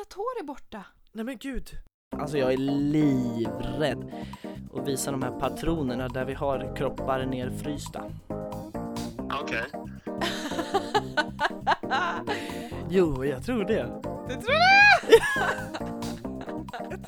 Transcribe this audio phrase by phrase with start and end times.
[0.00, 0.84] Mina tår är borta.
[1.12, 1.70] Nej men gud!
[2.16, 4.12] Alltså jag är livrädd
[4.74, 8.04] att visa de här patronerna där vi har kroppar nerfrysta.
[9.42, 9.66] Okej.
[12.90, 14.02] Jo, jag tror det.
[14.28, 15.92] Du tror det?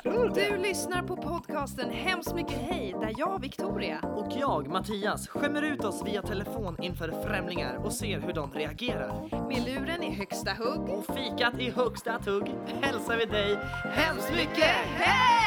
[0.01, 5.61] Tror Du lyssnar på podcasten Hemskt mycket hej där jag, Victoria, Och jag, Mattias, skämmer
[5.61, 9.47] ut oss via telefon inför främlingar och ser hur de reagerar.
[9.47, 10.89] med luren i högsta hugg.
[10.89, 12.47] Och fikat i högsta tugg
[12.81, 15.39] hälsar vi dig Hemskt mycket hej!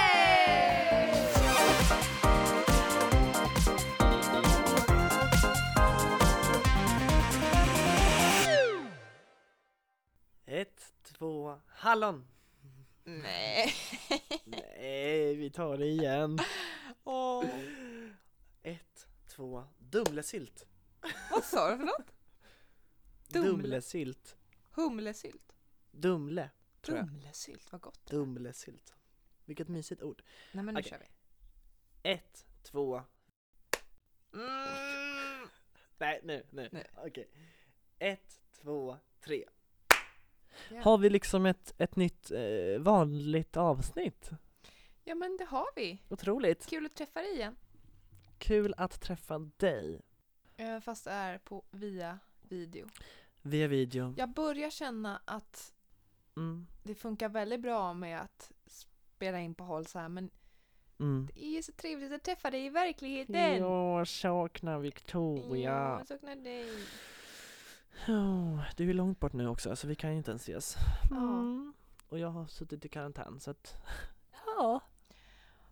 [10.47, 12.36] Ett, två, hallon!
[13.09, 13.75] Nej.
[14.45, 16.39] Nej, vi tar det igen.
[17.05, 17.45] Åh.
[18.63, 20.67] Ett, två, dumlesylt.
[21.31, 22.13] Vad sa du för något?
[23.29, 23.49] Dumle.
[23.51, 24.37] Dumlesylt.
[24.71, 25.53] Humlesylt.
[25.91, 26.51] Dumle,
[26.81, 27.07] tror jag.
[27.07, 28.07] Dumlesylt, vad gott.
[28.07, 28.95] Dumlesylt.
[29.45, 30.23] Vilket mysigt ord.
[30.53, 30.91] Nej men nu Okej.
[30.91, 31.07] kör vi.
[32.11, 33.03] Ett, två.
[34.33, 35.49] Mm.
[35.99, 36.69] Nej, nu, nu.
[36.73, 36.85] Nu.
[36.97, 37.31] Okej.
[37.99, 39.45] Ett, två, tre.
[40.71, 40.81] Ja.
[40.83, 44.31] Har vi liksom ett, ett nytt eh, vanligt avsnitt?
[45.05, 46.03] Ja men det har vi.
[46.09, 46.67] Otroligt.
[46.67, 47.57] Kul att träffa dig igen.
[48.39, 50.01] Kul att träffa dig.
[50.57, 52.87] Eh, Fast det är på via video.
[53.43, 54.15] Via video.
[54.17, 55.73] Jag börjar känna att
[56.37, 56.67] Mm.
[56.83, 60.31] det funkar väldigt bra med att spela in på håll så här men
[61.01, 61.29] Mm.
[61.35, 63.57] det är så trevligt att träffa dig i verkligheten.
[63.57, 65.71] Jag saknar Victoria.
[65.71, 66.71] Ja, jag saknar dig.
[68.09, 70.77] Oh, du är långt bort nu också så vi kan ju inte ens ses.
[71.11, 71.75] Mm.
[72.09, 73.77] Och jag har suttit i karantän så att
[74.47, 74.81] ja,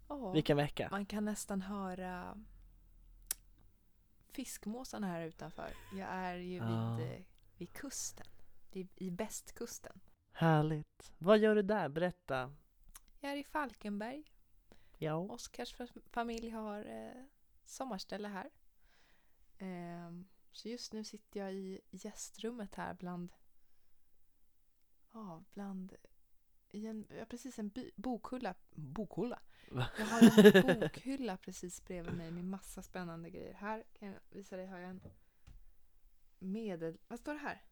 [0.09, 0.31] Ja.
[0.33, 0.89] vilken vecka.
[0.91, 2.37] Man kan nästan höra
[4.33, 5.75] fiskmåsarna här utanför.
[5.93, 6.97] Jag är ju Ja.
[6.97, 7.23] vid, eh,
[7.59, 8.27] vid kusten.
[8.97, 10.01] I bästkusten.
[10.33, 11.13] Härligt.
[11.19, 11.89] Vad gör du där?
[11.89, 12.53] Berätta.
[13.21, 14.25] Jag är i Falkenberg.
[14.99, 15.15] Ja.
[15.15, 17.25] Oskars fa- familj har eh,
[17.65, 18.51] sommarställe här.
[19.59, 23.33] Ehm, så just nu sitter jag i gästrummet här bland...
[25.13, 25.97] Ja, bland...
[26.71, 28.55] I en, ja, precis en by, bokhylla.
[28.71, 29.43] Bokhylla?
[29.71, 33.55] Jag har en bokhylla precis bredvid mig med massa spännande grejer.
[33.55, 35.01] Här kan jag visa dig har jag en
[36.39, 36.99] medel...
[37.09, 37.63] Vad står det här?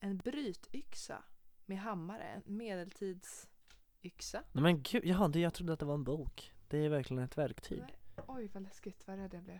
[0.00, 1.24] En brytyxa
[1.66, 2.24] med hammare.
[2.24, 4.44] En medeltidsyxa.
[4.52, 6.52] Nej men gud, jaha, det, jag trodde att det var en bok.
[6.68, 7.80] Det är verkligen ett verktyg.
[7.80, 8.24] Nej.
[8.26, 9.06] Oj, vad läskigt.
[9.06, 9.58] Vad rädd jag blev.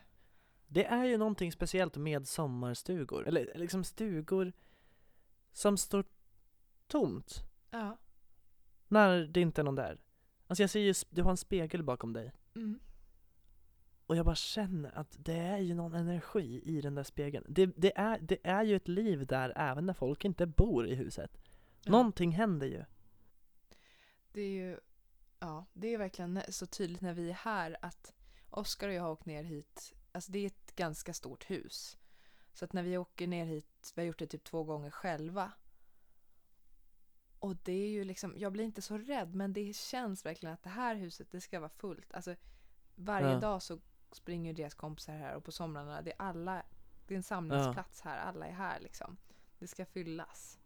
[0.73, 3.29] Det är ju någonting speciellt med sommarstugor.
[3.29, 4.53] Eller liksom stugor
[5.53, 6.05] som står
[6.87, 7.99] tomt Ja.
[8.89, 9.99] när det inte är någon där.
[10.47, 12.33] Alltså jag ser ju, du har en spegel bakom dig.
[12.55, 12.81] Mm.
[14.07, 17.45] Och jag bara känner att det är ju någon energi i den där spegeln.
[17.49, 20.95] Det, det, är, det är ju ett liv där även när folk inte bor i
[20.95, 21.39] huset.
[21.83, 21.91] Ja.
[21.91, 22.85] Någonting händer ju.
[24.33, 24.79] Det är ju
[25.39, 28.15] ja, det är verkligen så tydligt när vi är här att
[28.51, 29.95] Oskar och jag har åkt ner hit.
[30.13, 31.99] Alltså det är ett ganska stort hus.
[32.53, 35.53] Så att när vi åker ner hit, vi har gjort det typ två gånger själva.
[37.39, 40.63] Och det är ju liksom, jag blir inte så rädd men det känns verkligen att
[40.63, 42.15] det här huset det ska vara fullt.
[42.15, 42.37] Alltså
[42.95, 43.41] varje Ja.
[43.41, 43.81] dag så
[44.13, 46.63] springer ju deras kompisar här och på somrarna, det är alla,
[47.07, 49.17] det är en samlingsplats här, alla är här liksom.
[49.59, 50.59] Det ska fyllas.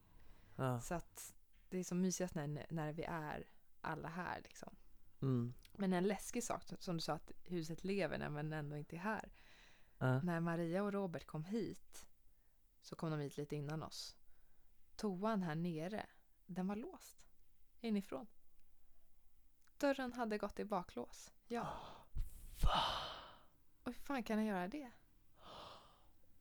[0.56, 0.80] Ja.
[0.80, 1.34] Så att
[1.68, 3.44] det är så mysigast när, när vi är
[3.80, 4.76] alla här liksom.
[5.22, 5.54] Mm.
[5.76, 9.00] Men en läskig sak som du sa att huset lever när man ändå inte är
[9.00, 9.32] här.
[9.98, 10.20] Ja.
[10.22, 12.06] När Maria och Robert kom hit
[12.82, 14.16] så kom de hit lite innan oss.
[14.96, 16.06] Toan här nere,
[16.46, 17.26] den var låst
[17.80, 18.26] inifrån.
[19.78, 21.32] Dörren hade gått i baklås.
[21.46, 21.68] Ja.
[23.82, 24.90] Och hur fan kan den göra det?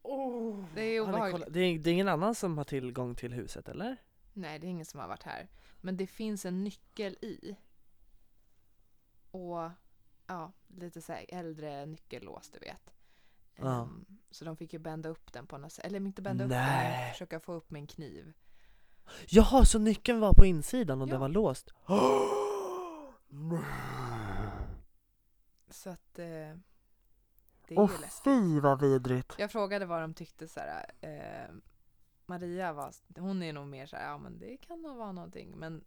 [0.76, 1.54] Det är obehagligt.
[1.54, 3.98] det, är, det är ingen annan som har tillgång till huset eller?
[4.34, 5.48] Nej, det är ingen som har varit här.
[5.82, 7.56] Men det finns en nyckel i.
[9.34, 9.70] Och
[10.28, 12.94] ja, lite så här äldre nyckellås, du vet.
[13.56, 13.82] Ja.
[13.82, 15.86] Ehm, så de fick ju bända upp den på något sätt.
[15.86, 18.34] Eller inte bända upp den, men försöka få upp en kniv.
[19.28, 21.12] Jaha, så nyckeln var på insidan och Ja.
[21.12, 21.74] den var låst?
[25.70, 26.26] Så att eh,
[27.68, 28.24] det är Åh ju läskigt.
[28.24, 29.36] fy vad vidrigt!
[29.38, 30.92] Jag frågade vad de tyckte så här.
[31.02, 31.56] Eh,
[32.26, 35.58] Maria var, hon är nog mer så här, ja men det kan nog vara någonting.
[35.58, 35.84] Men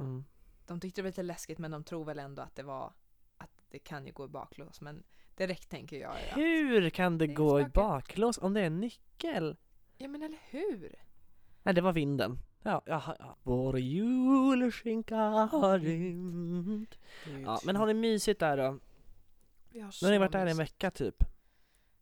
[0.00, 0.24] Mm.
[0.68, 2.92] De tyckte det var lite läskigt men de tror väl ändå att det var
[3.36, 4.80] att det kan ju gå i baklås.
[4.80, 5.02] Men
[5.36, 8.80] direkt tänker jag att, Hur kan det Det gå i baklås om det är en
[8.80, 9.56] nyckel?
[9.96, 10.94] ja men eller hur?
[11.62, 12.38] Nej, det var vinden.
[12.62, 13.36] Ja, jaha, ja.
[13.42, 16.98] Vår julskinka har rymt.
[17.44, 18.78] Ja, men har ni mysigt där då?
[19.70, 20.60] Vi har Nu har ni så varit där en mysigt.
[20.60, 21.24] vecka typ.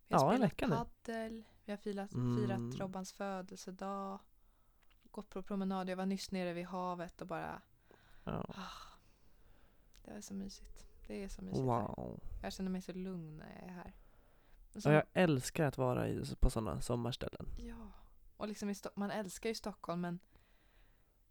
[0.09, 0.77] Vi har Ja, en vecka nu.
[0.77, 2.37] paddel, vi har firat, Mm.
[2.37, 4.19] firat Robbans födelsedag,
[5.11, 5.89] gått på promenad.
[5.89, 7.63] Jag var nyss nere vid havet och bara
[8.33, 8.55] Ja.
[10.05, 10.87] Det är så mysigt.
[11.07, 11.81] Det är så mysigt här.
[11.81, 12.21] Wow.
[12.43, 13.95] Jag känner mig så lugn när jag är här.
[14.75, 17.47] Och sen- jag älskar att vara i, på sådana sommarställen.
[17.59, 17.91] Ja,
[18.37, 20.19] och liksom i Sto- man älskar ju Stockholm men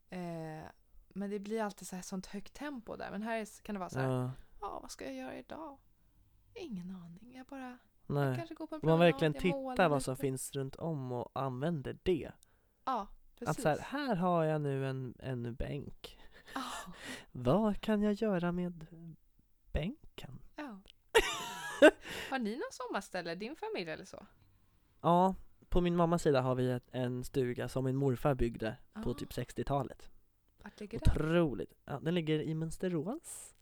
[0.09, 0.65] eh,
[1.09, 3.12] men det blir alltid så här sånt högt tempo där.
[3.12, 4.31] Men här är- kan det vara så här, ja,
[4.62, 5.77] Ja, vad ska jag göra idag?
[6.53, 7.33] Ingen aning.
[7.36, 7.77] Jag bara
[8.07, 8.36] nej.
[8.38, 10.21] kanske går på en Man promenad, verkligen jag tittar målar vad som lite.
[10.21, 12.31] finns runt om och använder det.
[12.86, 13.07] Ja,
[13.39, 13.50] precis.
[13.57, 16.19] Att så här, här har jag nu en, en bänk.
[16.53, 16.63] Ja,
[17.31, 18.86] Vad kan jag göra med
[19.71, 20.39] bänken?
[20.56, 20.80] ja.
[22.30, 24.25] Har ni någon sommarställe, din familj eller så?
[25.01, 25.36] Ja,
[25.69, 29.13] på min mammas sida har vi ett, en stuga som min morfar byggde på Ah.
[29.13, 30.09] typ 60-talet.
[30.63, 31.12] Vart ligger den?
[31.13, 31.74] Otroligt.
[31.86, 33.56] Ja, den ligger i Mönsterås.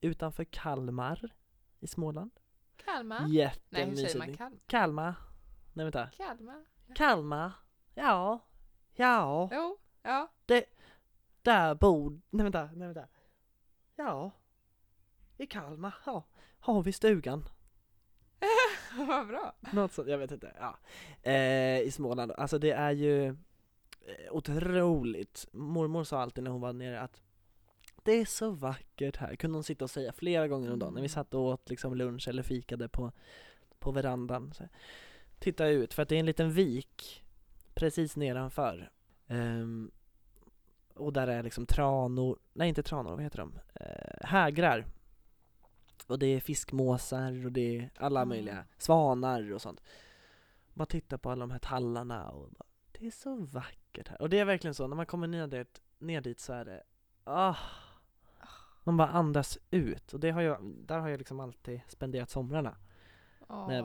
[0.00, 1.30] Utanför Kalmar
[1.80, 2.30] i Småland.
[2.76, 3.20] Kalmar?
[3.20, 4.10] Nej, hur Jättemysigt.
[4.12, 4.58] säger man Kalmar?
[4.66, 5.14] Kalmar.
[5.72, 6.06] Nej vänta.
[6.16, 6.64] Kalmar?
[6.94, 7.52] Kalmar.
[7.94, 8.40] Ja.
[8.94, 9.48] Ja.
[9.52, 10.28] Jo, ja.
[11.48, 12.20] Där bor...
[12.30, 13.06] Nej vänta, nej vänta.
[13.96, 14.30] Ja.
[15.36, 16.24] I Kalmar, ja.
[16.60, 17.44] Har vi stugan.
[19.08, 19.54] Vad bra.
[19.72, 20.52] Något sånt, jag vet inte.
[20.60, 20.78] Ja.
[21.30, 22.32] Eh, I Småland.
[22.32, 23.34] Alltså det är ju eh,
[24.30, 25.46] otroligt.
[25.52, 27.22] Mormor sa alltid när hon var nere att
[28.04, 31.00] det är så vackert här, kunde hon sitta och säga flera gånger om dagen när
[31.00, 31.08] vi Mm.
[31.08, 33.12] satt och åt liksom lunch eller fikade på,
[33.78, 34.52] på verandan.
[34.52, 34.64] Så,
[35.38, 37.24] titta ut, för att det är en liten vik
[37.74, 38.90] precis nedanför.
[39.28, 39.90] Ehm,
[40.98, 43.58] och där är liksom tranor, nej inte tranor, vad heter de?
[43.74, 44.86] Eh, hägrar.
[46.06, 48.28] Och det är fiskmåsar och det är alla Mm.
[48.28, 49.82] möjliga svanar och sånt.
[50.74, 54.22] Bara titta på alla de här tallarna och bara, det är så vackert här.
[54.22, 56.82] Och det är verkligen så, när man kommer ner dit, ner dit så är det,
[57.24, 57.56] ah,
[58.84, 60.12] man bara andas ut.
[60.14, 62.76] Och det har jag, där har jag liksom alltid spenderat somrarna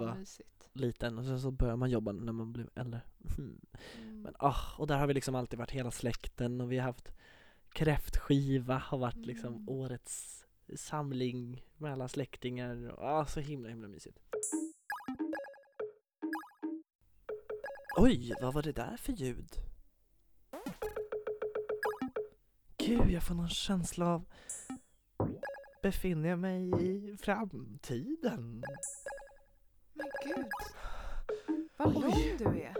[0.06, 0.16] va?
[0.16, 0.63] mysigt.
[0.74, 3.02] Liten och sen så börjar man jobba när man blir äldre.
[3.38, 3.60] Mm.
[4.02, 4.22] Mm.
[4.22, 7.10] Men ah, och där har vi liksom alltid varit hela släkten och vi har haft
[7.74, 9.70] kräftskiva har varit liksom Mm.
[9.70, 14.20] årets samling med alla släktingar och ah, så himla himla mysigt.
[17.98, 19.52] Oj, vad var det där för ljud?
[22.78, 24.26] Gud, jag får någon känsla av
[25.82, 28.64] Befinner jag mig i framtiden?
[29.94, 30.46] Men gud.
[31.78, 32.02] Vad Oj.
[32.02, 32.76] lång du är.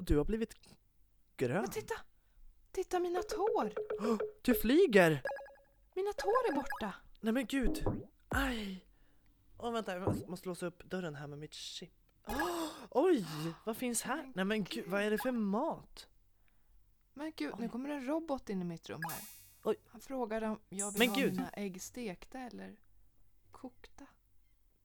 [0.00, 0.54] Du har blivit
[1.36, 1.60] grön.
[1.62, 1.94] Men titta!
[2.72, 3.72] Titta mina tår!
[4.42, 5.22] Du flyger!
[5.94, 6.94] Mina tår är borta!
[7.20, 7.84] Nej men gud!
[8.28, 8.86] Aj!
[9.58, 11.90] Åh vänta, jag måste- måste låsa upp dörren här med mitt chip.
[12.26, 13.26] Åh, oj!
[13.64, 14.32] Vad finns här?
[14.34, 16.08] Nej men gud, vad är det för mat?
[17.14, 19.20] Men gud, nu kommer en robot in i mitt rum här.
[19.64, 19.76] Oj.
[19.86, 21.32] Han frågar om jag vill Men ha gud.
[21.32, 22.76] mina ägg stekta eller
[23.50, 24.06] kokta.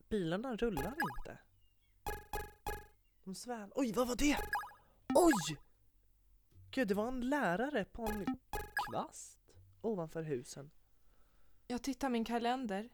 [0.10, 1.38] Bilarna rullar inte.
[3.24, 3.72] De svävar.
[3.76, 4.38] Oj, vad var det?
[5.16, 5.58] Oj!
[6.72, 8.26] Gud, det var en lärare på en
[8.92, 9.40] kvast
[9.82, 10.72] ovanför husen.
[11.68, 12.90] Jag tittar min kalender.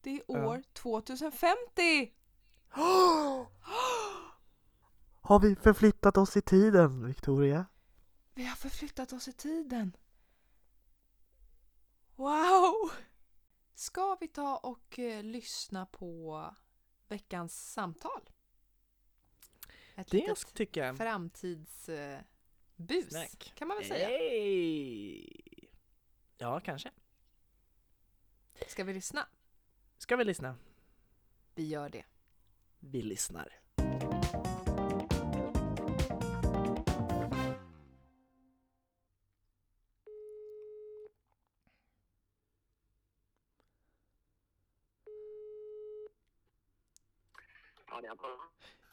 [0.00, 0.46] Det är Ja.
[0.48, 2.12] år 2050!
[5.22, 7.66] Har vi förflyttat oss i tiden, Victoria?
[8.34, 9.96] Vi har förflyttat oss i tiden.
[12.16, 12.90] Wow!
[13.80, 16.54] Ska vi ta och eh, lyssna på
[17.08, 18.30] veckans samtal?
[19.94, 20.96] Ett Det litet tycker jag.
[20.96, 22.24] framtidsbus
[22.76, 23.52] bus, Snack.
[23.56, 24.08] kan man väl säga.
[24.08, 25.68] Hey.
[26.38, 26.90] Ja, kanske.
[28.66, 29.28] Ska vi lyssna?
[29.98, 30.56] Ska vi lyssna?
[31.54, 32.04] Vi gör det.
[32.78, 33.59] Vi lyssnar.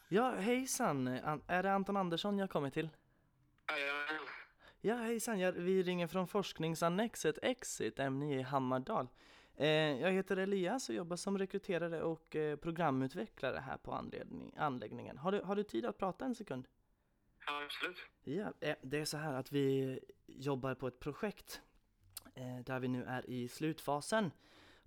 [0.08, 1.08] Ja, hejsan.
[1.08, 2.88] An- Är det Anton Andersson jag kommer till?
[4.80, 5.38] Ja, hejsan.
[5.40, 9.08] Jag, vi ringer från forskningsannexet Exit, ämne i Hammardal.
[9.56, 9.68] Eh,
[10.00, 13.92] jag heter Elias och jobbar som rekryterare och eh, programutvecklare här på
[14.56, 15.18] anläggningen.
[15.18, 16.68] Har du, har du tid att prata en sekund?
[17.46, 17.96] ja absolut.
[18.24, 21.60] Ja, eh, det är så här att vi jobbar på ett projekt
[22.34, 24.30] eh, där vi nu är i slutfasen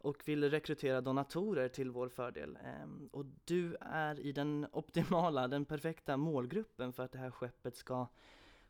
[0.04, 2.58] och vill rekrytera donatorer till vår fördel.
[2.64, 7.76] Ehm, och du är i den optimala, den perfekta målgruppen för att det här skeppet
[7.76, 8.08] ska,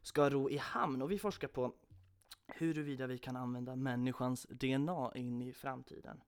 [0.02, 1.02] ska ro i hamn.
[1.02, 1.74] Och vi forskar på
[2.48, 6.22] huruvida vi kan använda människans DNA in i framtiden.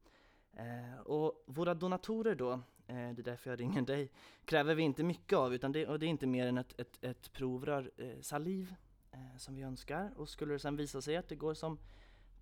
[0.53, 4.11] Ehm, och våra donatorer då, eh, det är därför jag ringer dig,
[4.45, 7.03] kräver vi inte mycket av utan det, och det är inte mer än ett, ett,
[7.03, 8.75] ett provrör eh, saliv
[9.11, 11.77] eh, som vi önskar och skulle det sen visa sig att det går som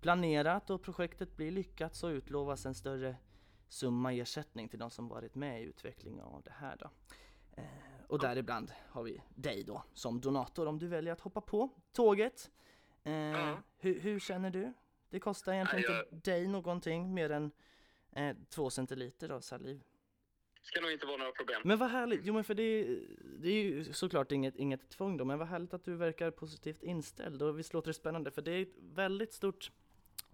[0.02, 3.16] planerat och projektet blir lyckat så utlovas en större
[3.68, 6.90] summa ersättning till de som varit med i utvecklingen av det här då.
[7.56, 7.64] Eh,
[8.08, 12.50] och däribland har vi dig då som donator om du väljer att hoppa på tåget.
[13.04, 13.58] Eh, Ja.
[13.78, 14.72] hur, hur känner du?
[15.10, 17.50] Det kostar egentligen Ja, inte dig någonting mer än
[18.12, 19.82] eh, två centiliter av saliv.
[20.62, 21.60] Ska nog inte vara några problem.
[21.64, 23.00] Men vad härligt, jo men för det, är-
[23.38, 26.82] det är ju såklart inget, inget tvång då, men vad härligt att du verkar positivt
[26.82, 29.72] inställd och visst låter det spännande för det är ett väldigt stort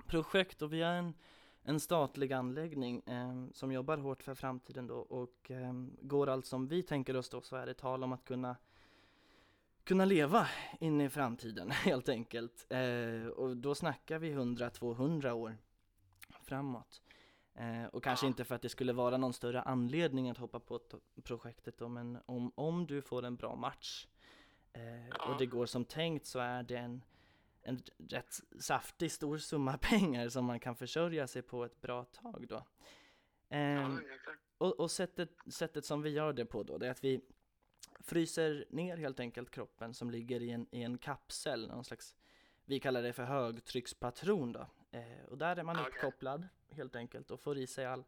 [0.09, 1.15] projekt och vi är en,
[1.63, 6.69] en statlig anläggning eh, som jobbar hårt för framtiden då och eh, går allt som
[6.69, 8.57] vi tänker oss då så är det tal om att kunna
[9.89, 10.49] kunna leva
[10.81, 12.67] in i framtiden helt enkelt.
[12.69, 15.57] Eh, och då snackar vi 100-200 år
[16.43, 17.03] framåt.
[17.55, 20.81] Eh, och kanske inte för att det skulle vara någon större anledning att hoppa på
[21.23, 24.07] projektet då, men om, om du får en bra match
[24.73, 27.03] eh, och det går som tänkt så är det en,
[27.63, 32.47] en rätt saftig stor summa pengar som man kan försörja sig på ett bra tag
[32.49, 32.67] då.
[33.49, 34.01] Ehm,
[34.59, 37.21] och, och sättet, sättet som vi gör det på då, det är att vi
[38.01, 42.17] fryser ner helt enkelt kroppen som ligger i en, i en kapsel, någon slags,
[42.65, 44.67] vi kallar det för högtryckspatron då.
[44.91, 45.93] Eh, och där är man Okej.
[45.93, 48.05] uppkopplad helt enkelt och får i sig all,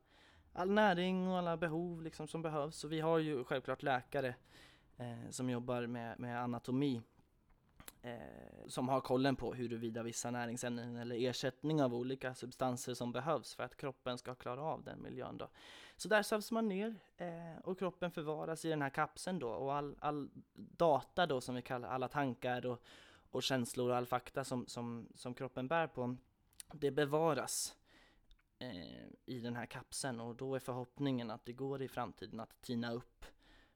[0.52, 2.76] all näring och alla behov liksom som behövs.
[2.76, 4.34] Så vi har ju självklart läkare
[4.96, 7.02] eh, som jobbar med, med anatomi
[8.02, 13.54] Eh, som har kollen på huruvida vissa näringsämnen eller ersättning av olika substanser som behövs
[13.54, 15.48] för att kroppen ska klara av den miljön då.
[15.96, 19.74] Så där sövs man ner eh, och kroppen förvaras i den här kapseln då och
[19.74, 22.82] all, all data då som vi kallar alla tankar och,
[23.30, 26.16] och känslor och all fakta som, som, som kroppen bär på
[26.72, 27.76] det bevaras
[28.58, 32.62] eh, i den här kapseln och då är förhoppningen att det går i framtiden att
[32.62, 33.24] tina upp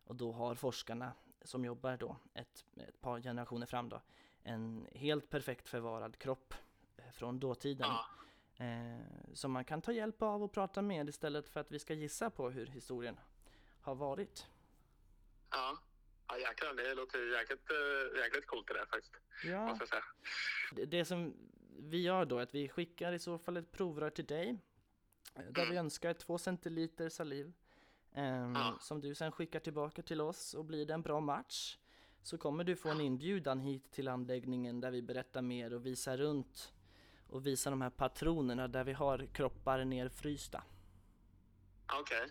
[0.05, 1.13] och då har forskarna
[1.45, 4.01] som jobbar då ett, ett par generationer fram då
[4.43, 6.55] en helt perfekt förvarad kropp
[6.97, 8.65] eh, från dåtiden Ja.
[8.65, 11.95] eh, som man kan ta hjälp av och prata med istället för att vi ska
[11.95, 13.21] gissa på hur historien
[13.81, 14.47] har varit.
[15.51, 15.79] Ja.
[16.29, 16.75] Ja, jäklar.
[16.75, 19.15] Det låter jäkligt, äh, jäkligt coolt det där faktiskt.
[19.45, 19.67] Ja.
[19.67, 20.05] Måste jag säga.
[20.73, 21.35] Det, det som
[21.79, 24.59] vi gör då är att vi skickar i så fall ett provrör till dig
[25.35, 27.53] eh, där vi önskar två centiliter saliv
[28.15, 28.79] Ja.
[28.81, 31.79] som du sen skickar tillbaka till oss och blir det en bra match
[32.23, 36.17] så kommer du få en inbjudan hit till anläggningen där vi berättar mer och visar
[36.17, 36.73] runt
[37.29, 40.63] och visar de här patronerna där vi har kroppar nerfrysta.
[42.01, 42.31] Okej.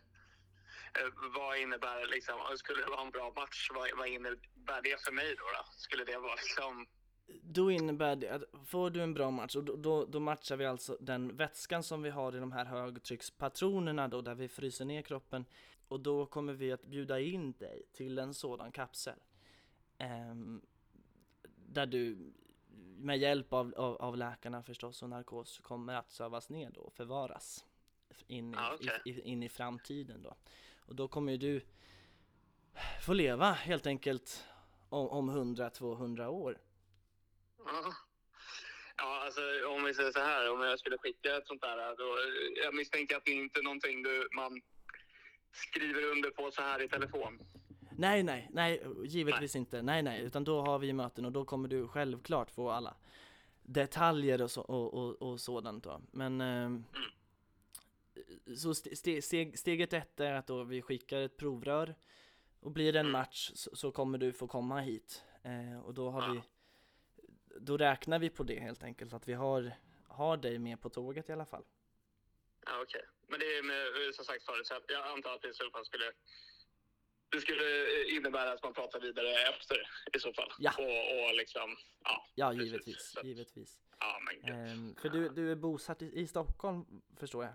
[1.00, 5.12] Eh, vad innebär liksom, skulle det vara en bra match, vad, vad innebär det för
[5.12, 5.44] mig då?
[5.44, 5.64] då?
[5.72, 6.88] Skulle det vara liksom,
[7.42, 10.66] Då innebär det att får du en bra match, och då, då, då matchar vi
[10.66, 15.02] alltså den vätskan som vi har i de här högtryckspatronerna då, där vi fryser ner
[15.02, 15.46] kroppen.
[15.88, 19.20] Och då kommer vi att bjuda in dig till en sådan kapsel.
[19.98, 20.62] Ehm,
[21.56, 22.34] där du
[22.98, 26.94] med hjälp av, av, av läkarna förstås och narkos kommer att sövas ner då och
[26.94, 27.66] förvaras
[28.28, 29.02] in i, okej.
[29.06, 30.36] i, i, in i framtiden då.
[30.78, 31.62] Och då kommer ju du
[33.02, 34.44] få leva helt enkelt
[34.90, 36.62] om, om 100-200 år.
[37.66, 37.94] Ja.
[38.98, 42.18] Ja, alltså om vi säger så här, om jag skulle skicka ett sånt där, då,
[42.64, 44.62] jag misstänker att det inte är någonting du, man
[45.52, 47.40] skriver under på så här i telefon.
[47.98, 49.82] Nej, nej, nej, givetvis inte.
[49.82, 52.96] Nej, nej, utan då har vi möten och då kommer du självklart få alla
[53.62, 56.02] detaljer och, så, och, och, och sådant då.
[56.12, 56.84] Men ehm,
[58.58, 61.96] så ste, ste, steg, steget ett är att då vi skickar ett provrör
[62.60, 65.24] och blir det en match så, så kommer du få komma hit.
[65.44, 66.34] Eh, och då har Ja.
[66.34, 66.42] vi,
[67.60, 69.72] då räknar vi på det helt enkelt, att vi har,
[70.08, 71.64] har dig med på tåget i alla fall.
[72.66, 73.02] Ja, okej.
[73.28, 75.70] Men det är med, som sagt förut, så att jag antar att det i så
[75.70, 76.12] fall skulle
[77.30, 77.64] det skulle
[78.10, 79.78] innebära att man pratar vidare efter
[80.14, 80.50] i så fall.
[80.60, 80.72] Ja.
[80.78, 82.26] Och, och liksom, ja.
[82.36, 83.80] Ja, givetvis, givetvis.
[84.00, 84.20] Ja.
[84.54, 87.54] Ehm, för du, du är bosatt i, i Stockholm, förstår jag?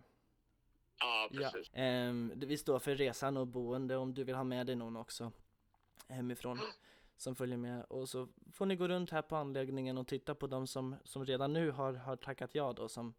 [1.01, 1.71] Ja, Ja, precis.
[1.75, 4.97] ehm, det- vi står för resan och boende om du vill ha med dig någon
[4.97, 5.33] också
[6.09, 6.61] hemifrån
[7.19, 10.47] som följer med och så får ni gå runt här på anläggningen och titta på
[10.47, 13.15] de som, som redan nu har, har tackat ja då som,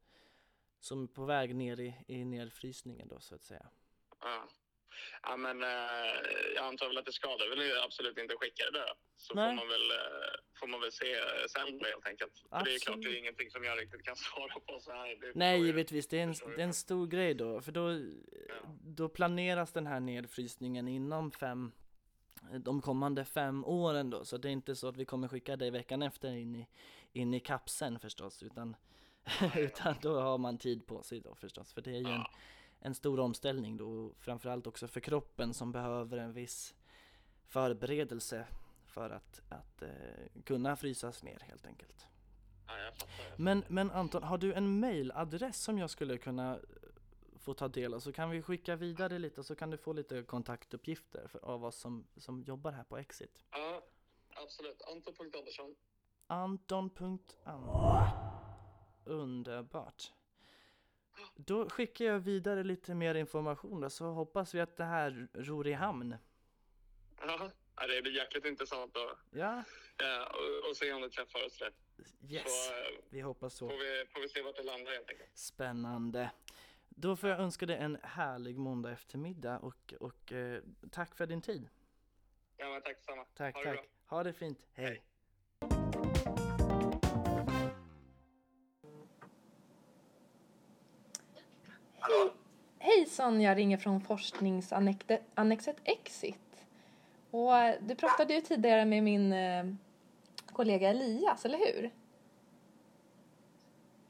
[0.80, 3.66] som är på väg ner i, i nedfrysningen då så att säga.
[4.22, 4.48] Ja.
[5.22, 5.70] Ja, men eh,
[6.56, 8.94] jag antar väl att det skadar väl absolut inte att skicka det där.
[9.18, 9.50] Så Nej.
[9.50, 12.34] får man, väl, eh, får man väl se eh, sen helt enkelt.
[12.50, 15.32] För det är klart, det är ingenting som jag riktigt kan svara på så här.
[15.36, 18.56] Nej givetvis, det är, en, det är en stor grej då för då, Ja.
[18.84, 21.72] då planeras den här nedfrysningen inom fem
[22.60, 25.72] de kommande fem åren då, så det är inte så att vi kommer skicka dig
[25.72, 26.68] veckan efter in i,
[27.14, 28.76] in i kapseln förstås, utan,
[29.56, 32.24] utan då har man tid på sig då förstås, för det är ju en,
[32.80, 36.76] en stor omställning då, framförallt också för kroppen som behöver en viss
[37.48, 38.46] förberedelse
[38.86, 42.08] för att, att eh, kunna frysas ner helt enkelt.
[42.68, 43.36] Ja, jag fattar.
[43.38, 46.60] Men, men Anton, har du en mailadress som jag skulle kunna
[47.50, 50.24] få ta del av så kan vi skicka vidare lite så kan du få lite
[50.24, 53.44] kontaktuppgifter för, av oss som, som jobbar här på Exit.
[53.52, 53.82] Ja,
[54.36, 54.82] absolut.
[54.82, 55.76] Anton.Andersson
[56.28, 58.12] Anton.anna.
[59.06, 60.12] Underbart.
[61.36, 65.68] Då skickar jag vidare lite mer information då, så hoppas vi att det här ror
[65.68, 66.16] i hamn.
[67.22, 69.58] Ja, ja, det blir jäkligt intressant att Ja,
[69.98, 71.74] eh, och, och se om det träffar oss rätt.
[72.30, 72.44] yes.
[72.68, 73.70] Så eh, Vi hoppas så.
[73.70, 75.38] får, vi, får vi se vart det landar helt enkelt.
[75.38, 76.32] Spännande.
[77.02, 81.42] Då får jag önska dig en härlig måndag eftermiddag och, och eh, tack för din
[81.42, 81.70] tid.
[82.58, 83.26] Ja, men tack detsamma.
[83.36, 83.90] Tack, Ha det tack.
[84.06, 84.68] Ha det fint.
[84.74, 85.02] Hej.
[92.00, 92.34] Hallå?
[92.80, 96.66] Hejsan, jag ringer från forskningsannexet Exit.
[97.32, 99.66] Och eh, du pratade ju tidigare med min eh,
[100.46, 101.92] kollega Elias, eller hur?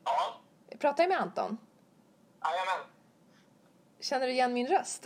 [0.03, 0.41] Ja,
[0.79, 1.58] Pratar jag med Anton?
[2.43, 2.86] Jajamän.
[4.00, 5.05] Känner du igen min röst?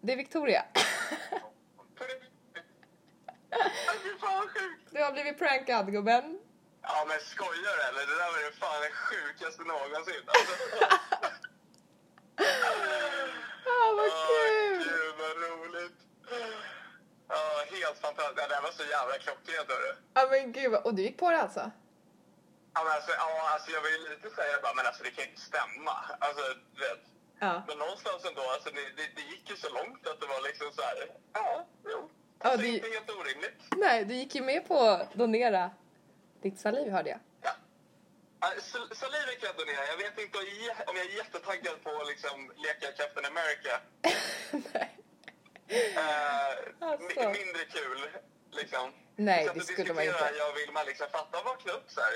[0.00, 0.64] Det är Victoria.
[4.90, 6.40] Du har blivit prankad, gubben.
[6.82, 8.06] Ja men skojar du eller?
[8.06, 10.22] Det där var ju fan det sjukaste någonsin.
[10.26, 10.54] Alltså,
[13.66, 14.78] Ah, vad kul!
[14.78, 15.98] Gud vad roligt.
[17.28, 18.48] Ja, helt fantastiskt.
[18.48, 19.94] Det här var så jävla klockrent hörru.
[20.14, 20.74] Ja, men gud.
[20.74, 21.70] Och du gick på det alltså?
[22.74, 25.30] Ja, men alltså, ja, alltså jag ju lite jag bara, men alltså det kan ju
[25.30, 25.96] inte stämma.
[26.20, 26.42] Alltså,
[26.84, 27.02] vet.
[27.40, 27.62] Ja.
[27.68, 30.72] Men någonstans ändå, alltså det, det, det gick ju så långt att det var liksom
[30.72, 30.96] så här.
[31.32, 32.10] ja, jo.
[32.42, 33.60] Ja, Alltså, det- inte helt orimligt.
[33.76, 35.70] Nej, du gick ju med på att donera
[36.42, 37.20] ditt saliv, hörde jag.
[37.42, 37.50] Ja.
[38.40, 39.86] Ja, sal- Saliven kan jag donera.
[39.86, 43.80] Jag vet inte om jag är- jättetaggad på att liksom leka Captain America.
[44.74, 44.96] Nej.
[45.68, 47.06] Eh, Alltså.
[47.20, 48.00] mi- mindre kul,
[48.50, 48.92] liksom.
[49.16, 50.32] Nej, det skulle man inte.
[50.38, 52.12] Jag vill man liksom fatta, vakna upp så här.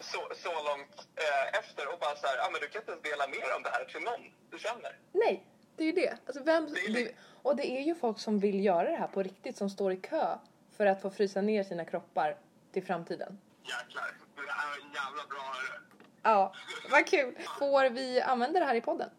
[0.00, 3.02] Så, så långt eh, efter och bara så här, ah, men du kan inte ens
[3.02, 4.98] dela med dig om det här till någon du känner.
[5.12, 6.18] Nej, det är ju det.
[6.26, 7.12] Alltså, vem, Det är det,
[7.42, 9.96] och det är ju folk som vill göra det här på riktigt som står i
[9.96, 10.38] kö
[10.76, 12.36] för att få frysa ner sina kroppar
[12.72, 13.38] till framtiden.
[13.62, 14.16] Jäklar.
[14.36, 15.38] Det här var jävla bra.
[15.38, 15.80] hörru.
[16.22, 16.54] Ja,
[16.90, 17.38] vad kul.
[17.58, 19.10] Får vi använda det här i podden?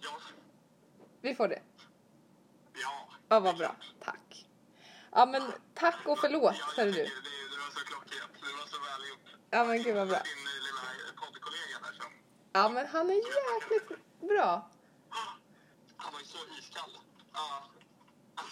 [0.00, 0.10] Ja.
[1.20, 1.60] Vi får det.
[2.74, 3.08] Ja.
[3.28, 3.76] Ja, vad bra.
[4.00, 4.46] Tack.
[5.12, 5.42] Ja, men
[5.74, 7.10] tack och förlåt, hörru tycker du.
[7.74, 8.32] Så klockrent.
[8.46, 9.28] Det var så väl gjort.
[9.50, 10.20] Ja, men gud vad bra.
[10.30, 10.82] Din eh, lilla
[11.20, 12.10] poddkollega där som...
[12.52, 13.88] Ja, men han är jäkligt
[14.20, 14.70] bra.
[15.96, 16.92] Han var ju så iskall.
[17.32, 17.70] Ja.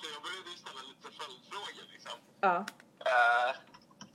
[0.00, 2.16] Så jag började ju ställa lite följdfrågor liksom.
[2.40, 2.66] Ja.
[3.12, 3.56] Eh,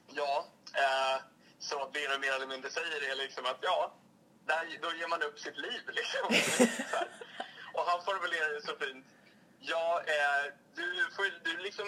[0.07, 1.21] ja, eh,
[1.59, 3.93] så det de mer eller mindre säger är liksom att ja,
[4.45, 6.25] där, då ger man upp sitt liv liksom.
[7.73, 9.05] Och han formulerar det så fint.
[9.59, 11.87] Ja, eh, du, får, du liksom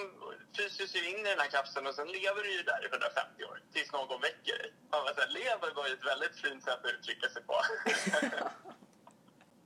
[0.55, 3.43] fryses ju in i den här kapseln och sen lever du ju där i 150
[3.49, 4.73] år tills någon väcker dig.
[4.91, 7.53] Man bara, så här, lever var ju ett väldigt fint sätt att uttrycka sig på.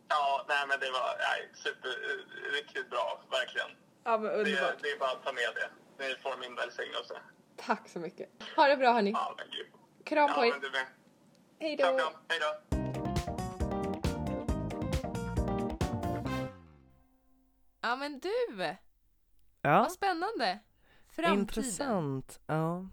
[0.07, 3.69] ja, nej men det var nej, super, eh, riktigt bra, verkligen.
[4.03, 4.75] Ja, men Det, underbart.
[4.81, 5.69] det är bara att ta med det.
[6.07, 7.21] Ni får min välsignelse.
[7.57, 8.29] Tack så mycket.
[8.55, 9.11] Ha det bra, hörni.
[9.11, 9.67] Ja, men gud.
[10.05, 10.51] Kram på Ja, er.
[10.51, 10.85] men du med.
[11.59, 11.99] Hej Kram, då.
[11.99, 12.13] kram.
[12.29, 12.51] Hej då.
[17.81, 18.55] Ja, men du.
[19.65, 20.59] Ja, Vad spännande.
[21.07, 21.39] Framtiden.
[21.39, 22.39] intressant.
[22.45, 22.87] Ja,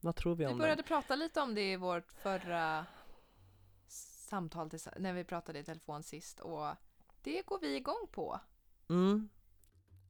[0.00, 0.88] vad tror vi Vi om började det?
[0.88, 2.86] prata lite om det i vårt förra
[3.88, 6.66] samtal när vi pratade i telefon sist och
[7.22, 8.40] det går vi igång på.
[8.88, 9.28] Mm.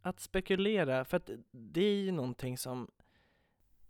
[0.03, 2.91] Att spekulera, för att det är ju någonting som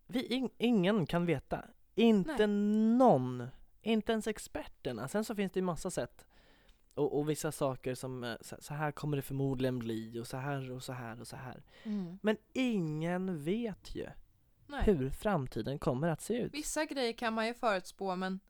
[0.07, 1.65] vi in, ingen kan veta.
[1.95, 3.49] Inte någon.
[3.83, 5.09] Inte ens experterna.
[5.09, 6.27] Sen så finns det ju massa sätt.
[6.99, 10.71] Och, och vissa saker som eh, så, här kommer det förmodligen bli och så här
[10.71, 11.63] och så här och så här.
[12.23, 14.09] Men ingen vet ju
[14.67, 14.83] Nej.
[14.85, 16.55] hur framtiden kommer att se ut.
[16.55, 18.41] Vissa grejer kan man ju förutspå men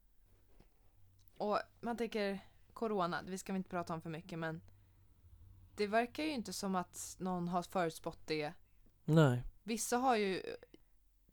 [1.36, 2.40] och man tänker
[2.72, 4.60] corona, vi ska vi inte prata om för mycket men
[5.76, 8.52] det verkar ju inte som att någon har förutspått det.
[9.04, 9.42] Nej.
[9.62, 10.42] Vissa har ju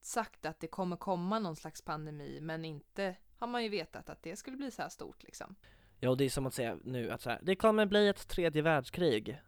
[0.01, 4.23] sagt att det kommer komma någon slags pandemi men inte har man ju vetat att
[4.23, 5.55] det skulle bli så här stort liksom.
[6.05, 8.61] Ja, det är som att säga nu att så här, det kommer bli ett tredje
[8.61, 9.41] världskrig.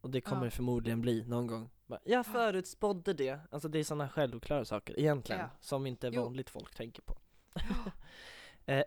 [0.00, 0.50] Och det kommer Ja.
[0.50, 1.70] förmodligen bli någon gång.
[1.86, 3.38] Bara, Jag förutspådde det.
[3.50, 5.50] Alltså det är sådana självklara saker egentligen, Ja.
[5.60, 6.22] som inte Jo.
[6.22, 7.18] vanligt folk tänker på.
[8.66, 8.84] eh,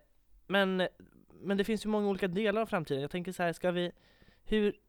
[0.48, 0.88] men,
[1.34, 3.02] men det finns ju många olika delar av framtiden.
[3.02, 3.92] Jag tänker så här, ska vi,
[4.44, 4.80] hur,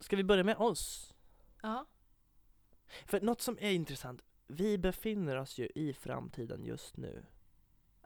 [0.00, 1.14] ska vi börja med oss?
[1.62, 1.86] Ja.
[3.06, 7.24] För något som är intressant, vi befinner oss ju i framtiden just nu.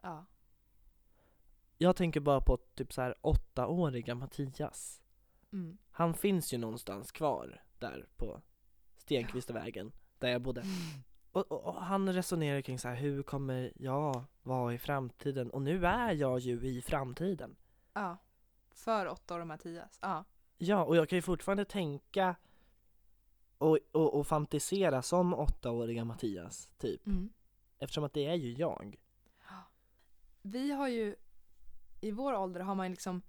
[0.01, 0.25] Ja.
[1.77, 5.01] Jag tänker bara på typ så här åttaåriga Mattias.
[5.53, 5.77] Mm.
[5.91, 8.41] Han finns ju någonstans kvar där på
[8.97, 10.63] Stenkvistavägen, där jag bodde.
[11.31, 15.49] Och, och, och han resonerar kring så här, hur kommer jag vara i framtiden?
[15.49, 17.55] Och nu är jag ju i framtiden.
[17.93, 18.17] Ja.
[18.71, 19.99] För åtta år och Mattias.
[20.01, 20.23] Ja.
[20.57, 22.35] Ja, och jag kan ju fortfarande tänka
[23.57, 27.07] och, och, och fantisera som åttaåriga Mattias, typ.
[27.07, 27.29] Mm.
[27.79, 28.99] Eftersom att det är ju jag.
[30.41, 31.15] Vi har ju,
[32.05, 33.21] i vår ålder har man liksom,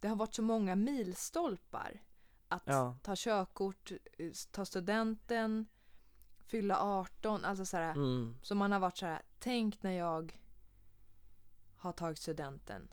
[0.00, 2.00] det har varit så många milstolpar.
[2.48, 2.96] Att Ja.
[3.02, 5.66] ta körkort, eh, ta studenten,
[6.38, 7.90] fylla 18, alltså så här.
[7.92, 8.36] Mm.
[8.42, 10.40] Så man har varit så här, tänk när jag
[11.76, 12.88] har tagit studenten.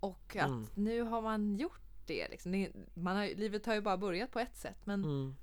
[0.00, 0.66] Och att Mm.
[0.74, 2.28] nu har man gjort det.
[2.28, 2.52] Liksom.
[2.52, 4.86] det man har, livet har ju bara börjat på ett sätt.
[4.86, 5.34] Men Mm.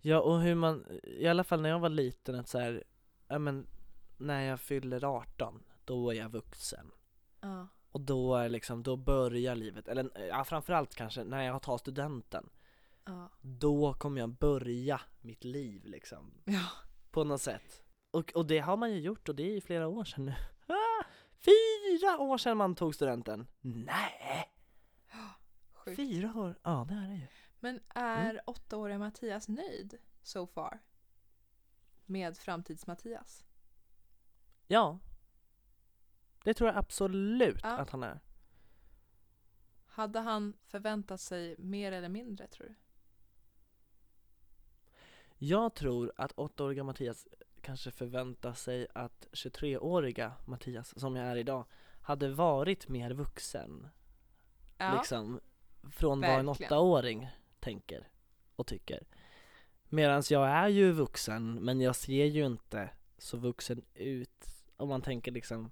[0.00, 2.84] Ja, och hur man, i alla fall när jag var liten, att så här,
[3.28, 3.66] ja men,
[4.16, 6.90] när jag fyller 18, då är jag vuxen.
[7.40, 11.78] ja, Och då är liksom, då börjar livet, eller ja, framförallt kanske när jag tar
[11.78, 12.48] studenten.
[13.04, 16.66] ja, Då kommer jag börja mitt liv liksom, ja.
[17.10, 17.82] på något sätt.
[18.10, 20.34] Och, och det har man ju gjort och det är ju flera år sedan nu.
[20.66, 23.46] Ah, fyra år sedan man tog studenten!
[23.60, 24.52] Nej!
[25.74, 25.96] Sjukt.
[25.96, 26.58] Fyra år?
[26.62, 27.26] Ja det är det ju.
[27.60, 30.80] Men är åttaåriga Mattias nöjd so far?
[32.06, 33.44] Med framtids-Mattias?
[34.66, 34.98] Ja.
[36.46, 37.68] Det tror jag absolut Ja.
[37.76, 38.20] att han är.
[39.86, 42.74] Hade han förväntat sig mer eller mindre tror du?
[45.38, 47.26] Jag tror att åttaåriga Mattias
[47.60, 51.64] kanske förväntar sig att 23-åriga Mattias, som jag är idag,
[52.00, 53.88] hade varit mer vuxen.
[54.78, 55.40] Ja, Liksom,
[55.90, 56.72] från vad en verkligen.
[56.72, 57.28] åttaåring
[57.60, 58.08] tänker
[58.56, 59.06] och tycker.
[59.88, 64.44] Medan jag är ju vuxen, men jag ser ju inte så vuxen ut
[64.76, 65.70] om man tänker liksom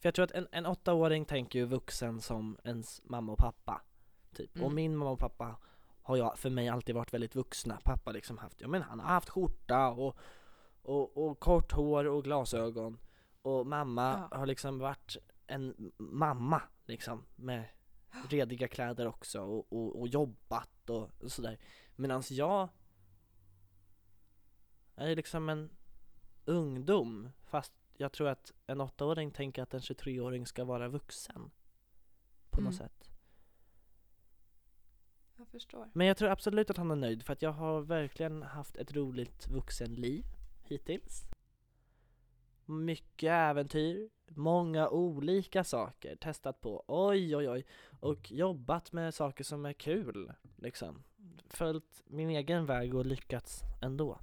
[0.00, 3.82] För jag tror att en, en åttaåring tänker ju vuxen som ens mamma och pappa
[4.34, 4.74] Typ, och Mm.
[4.74, 5.56] min mamma och pappa
[6.02, 9.06] har jag för mig alltid varit väldigt vuxna Pappa liksom haft, ja men han har
[9.08, 10.16] haft skjorta och,
[10.82, 12.98] och, och kort hår och glasögon
[13.42, 14.38] Och mamma Ja.
[14.38, 17.64] har liksom varit en mamma liksom med
[18.28, 21.58] rediga kläder också och, och, och jobbat och sådär
[21.96, 22.68] Medan jag
[24.96, 25.70] är liksom en
[26.44, 31.50] ungdom fast jag tror att en åttaåring tänker att en 23-åring ska vara vuxen.
[32.50, 32.88] På något Mm.
[32.88, 33.10] sätt.
[35.36, 35.90] Jag förstår.
[35.94, 38.92] Men jag tror absolut att han är nöjd för att jag har verkligen haft ett
[38.92, 40.24] roligt vuxenliv
[40.64, 41.24] hittills.
[42.64, 47.66] Mycket äventyr, många olika saker, testat på, oj oj oj.
[48.00, 51.02] Och jobbat med saker som är kul, liksom.
[51.46, 54.18] Följt min egen väg och lyckats ändå.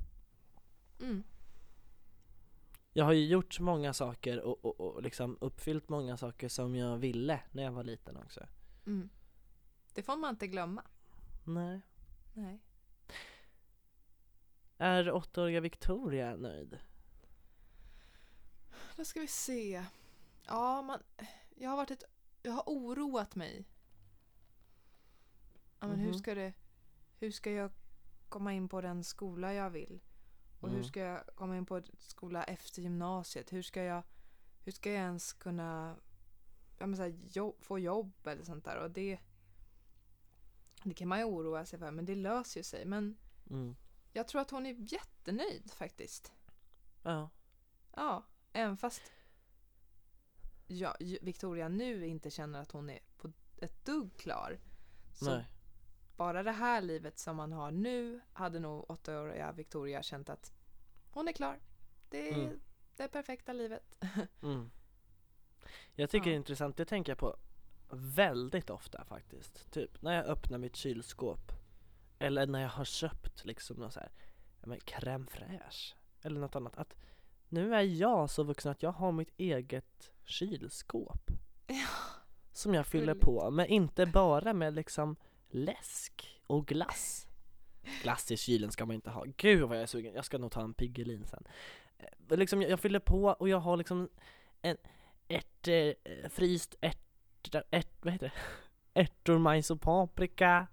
[1.02, 1.24] Mm.
[2.98, 6.98] Jag har ju gjort många saker och, och, och liksom uppfyllt många saker som jag
[6.98, 8.48] ville när jag var liten också
[8.86, 9.10] Mm.
[9.94, 10.84] Det får man inte glömma.
[11.44, 11.82] Nej
[12.34, 12.60] Nej.
[14.78, 16.78] Är åttaåriga Victoria nöjd?
[18.96, 19.86] Då ska vi se.
[20.48, 21.00] Ja, man,
[21.56, 22.04] jag har varit ett,
[22.44, 23.66] jag har oroat mig.
[25.80, 26.20] Ja, men hur Mhm.
[26.20, 26.54] ska det,
[27.20, 27.72] hur ska jag
[28.30, 30.00] komma in på den skola jag vill?
[30.60, 30.88] Och hur Mm.
[30.90, 33.54] ska jag komma in på skola efter gymnasiet?
[33.54, 34.04] Hur ska jag,
[34.64, 35.96] hur ska jag ens kunna
[36.78, 38.78] ja, men så här, jobb, få jobb eller sånt där?
[38.78, 39.20] Och det,
[40.84, 42.86] det kan man ju oroa sig för, men det löser ju sig.
[42.86, 43.18] Men
[43.50, 43.76] Mm.
[44.14, 46.32] jag tror att hon är jättenöjd faktiskt.
[47.04, 47.30] Ja
[47.96, 49.02] Ja, även fast
[50.68, 54.60] ja, Victoria nu inte känner att hon är på ett dugg klar.
[55.14, 55.46] Så Nej
[56.18, 60.54] bara det här livet som man har nu hade nog åttaåriga Victoria känt att
[61.12, 61.60] hon är klar.
[62.10, 62.60] Det är Mm.
[62.96, 63.98] det perfekta livet.
[64.42, 64.70] Mm.
[65.96, 66.30] Jag tycker Ja.
[66.30, 67.38] det är intressant, det tänker jag på
[67.90, 69.72] väldigt ofta faktiskt.
[69.72, 71.52] Typ när jag öppnar mitt kylskåp.
[72.20, 74.12] Eller när jag har köpt liksom något så här,
[74.64, 75.96] men crème fraîche.
[76.22, 76.78] Eller något annat.
[76.78, 76.96] Att
[77.50, 81.32] nu är jag så vuxen att jag har mitt eget kylskåp.
[81.68, 81.88] Ja.
[82.54, 83.26] Som jag fyller Gulligt.
[83.26, 85.16] på, men inte bara med liksom
[85.56, 87.28] läsk och glass.
[88.04, 89.26] Glass i kylen ska man inte ha.
[89.38, 91.44] Gud vad jag är sugen, jag ska nog ta en Piggelin sen.
[92.30, 94.10] Eh, Liksom, jag, jag fyller på och jag har liksom
[94.62, 94.78] en
[95.28, 98.34] ärt, eh, fryst ärt, ärt, vad heter det?
[99.02, 100.68] Ärtor, majs och paprika.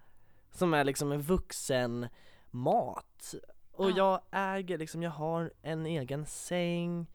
[0.51, 2.09] Som är liksom en vuxen
[2.51, 3.35] mat.
[3.73, 3.97] Och Ja.
[3.97, 4.21] jag
[4.57, 7.07] äger liksom, jag har en egen säng.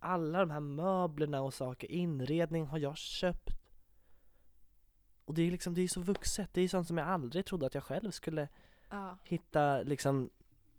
[0.00, 3.57] Alla de här möblerna och saker, inredning har jag köpt.
[5.28, 7.66] Och det är liksom, det är så vuxet, det är sånt som jag aldrig trodde
[7.66, 8.48] att jag själv skulle
[8.90, 9.18] Ja.
[9.24, 10.30] hitta liksom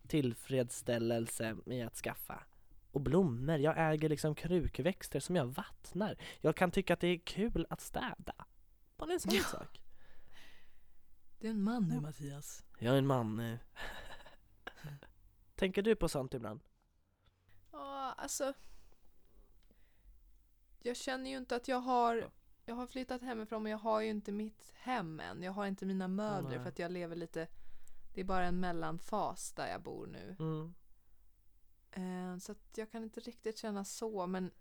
[0.08, 2.44] tillfredsställelse med att skaffa.
[2.92, 6.18] Och blommor, jag äger liksom krukväxter som jag vattnar.
[6.42, 8.34] Jag kan tycka att det är kul att städa.
[8.98, 9.44] Bara en sån Ja.
[9.44, 9.82] sak.
[11.40, 12.66] Det är en man nu Mattias.
[12.80, 13.60] Jag är en man nu.
[15.56, 16.60] Tänker du på sånt ibland?
[17.72, 18.54] Ja, alltså.
[20.80, 22.30] Jag känner ju inte att jag har
[22.70, 25.44] jag har flyttat hemifrån men jag har ju inte mitt hem än.
[25.44, 26.60] Jag har inte mina möbler Nej.
[26.60, 27.48] för att jag lever lite,
[28.14, 30.36] det är bara en mellanfas där jag bor nu.
[30.40, 30.74] Mm.
[31.92, 34.52] Eh, så att jag kan inte riktigt känna så men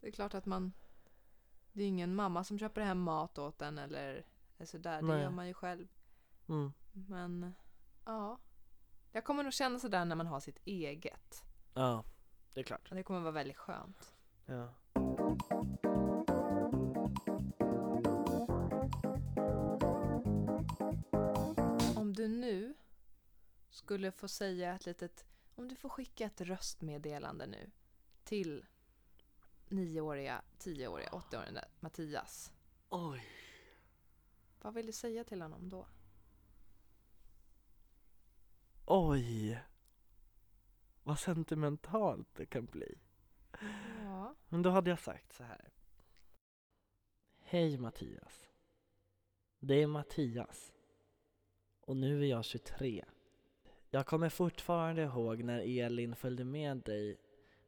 [0.00, 0.72] det är klart att man,
[1.72, 4.26] det är ingen mamma som köper hem mat åt en eller
[4.64, 5.22] sådär, det Nej.
[5.22, 5.88] gör man ju själv.
[6.48, 6.72] Mm.
[6.92, 7.54] Men
[8.04, 8.38] ja,
[9.12, 11.44] jag kommer nog känna sådär när man har sitt eget.
[11.74, 12.04] Ja,
[12.54, 12.90] det är klart.
[12.90, 14.14] Och det kommer vara väldigt skönt.
[14.46, 14.74] Ja.
[22.26, 22.74] Du nu
[23.70, 27.70] skulle få säga ett litet, om du får skicka ett röstmeddelande nu
[28.24, 28.66] till
[29.68, 32.52] nioåriga, tioåriga, åttaåriga Mattias.
[32.88, 33.24] Oj.
[34.60, 35.88] Vad vill du säga till honom då?
[38.86, 39.62] Oj.
[41.02, 42.98] Vad sentimentalt det kan bli.
[44.02, 44.34] Ja.
[44.48, 45.72] Men då hade jag sagt så här.
[47.38, 48.48] Hej Mattias.
[49.58, 50.75] Det är Mattias.
[51.86, 53.04] Och nu är jag 23.
[53.90, 57.20] Jag kommer fortfarande ihåg när Elin följde med dig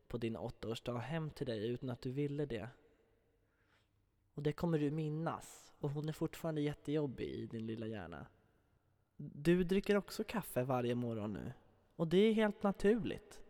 [0.08, 2.68] på din åttaårsdag hem till dig utan att du ville det.
[4.34, 5.72] Och det kommer du minnas.
[5.78, 8.26] Och hon är fortfarande jättejobbig i din lilla hjärna.
[9.16, 11.52] Du dricker också kaffe varje morgon nu.
[11.96, 13.42] Och det är helt naturligt.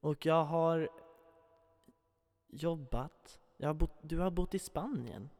[0.00, 0.88] Och jag har
[2.48, 3.40] jobbat.
[3.56, 5.30] Jag har bott, du har bott i Spanien.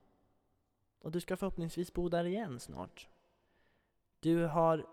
[1.00, 3.08] Och du ska förhoppningsvis bo där igen snart.
[4.20, 4.86] Du har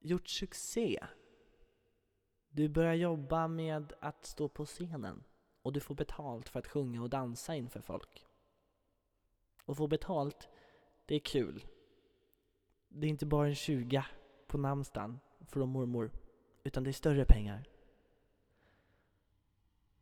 [0.00, 1.06] gjort succé.
[2.48, 5.24] Du börjar jobba med att stå på scenen.
[5.62, 8.26] Och du får betalt för att sjunga och dansa inför folk.
[9.64, 10.48] Och få betalt,
[11.06, 11.66] det är kul.
[12.88, 14.04] Det är inte bara en 20
[14.46, 16.10] på namnsdagen från mormor.
[16.64, 17.68] Utan det är större pengar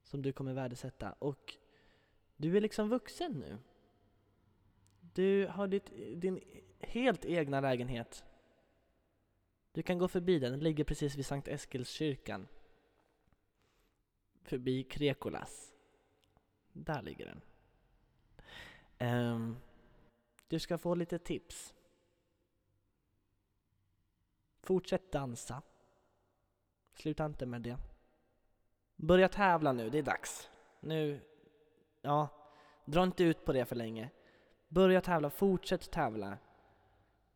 [0.03, 1.13] som du kommer värdesätta.
[1.13, 1.55] Och
[2.37, 3.59] du är liksom vuxen nu.
[5.01, 6.41] Du har ditt, din
[6.85, 8.25] helt egna lägenhet.
[9.73, 12.49] Du kan gå förbi den, den ligger precis vid Sankt Eskilskyrkan.
[14.43, 15.75] Förbi Krekolas.
[16.73, 17.41] Där ligger den.
[19.11, 19.57] Um,
[20.49, 21.75] du ska få lite tips.
[24.61, 25.63] Fortsätt dansa.
[26.93, 27.79] Sluta inte med det.
[28.97, 30.51] Börja tävla nu, det är dags.
[30.81, 31.21] Nu,
[32.03, 32.29] ja,
[32.85, 34.11] dra inte ut på det för länge.
[34.69, 36.39] Börja tävla, fortsätt tävla.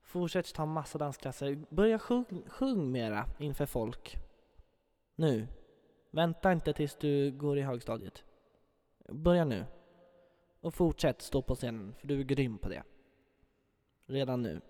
[0.08, 1.64] Fortsätt ta massa dansklasser.
[1.70, 4.18] Börja sjung, sjung mera inför folk.
[5.14, 5.48] Nu.
[6.10, 8.24] Vänta inte tills du går i högstadiet.
[9.08, 9.66] Börja nu.
[10.60, 12.82] Och fortsätt stå på scenen, för du är grym på det.
[14.06, 14.60] Redan nu.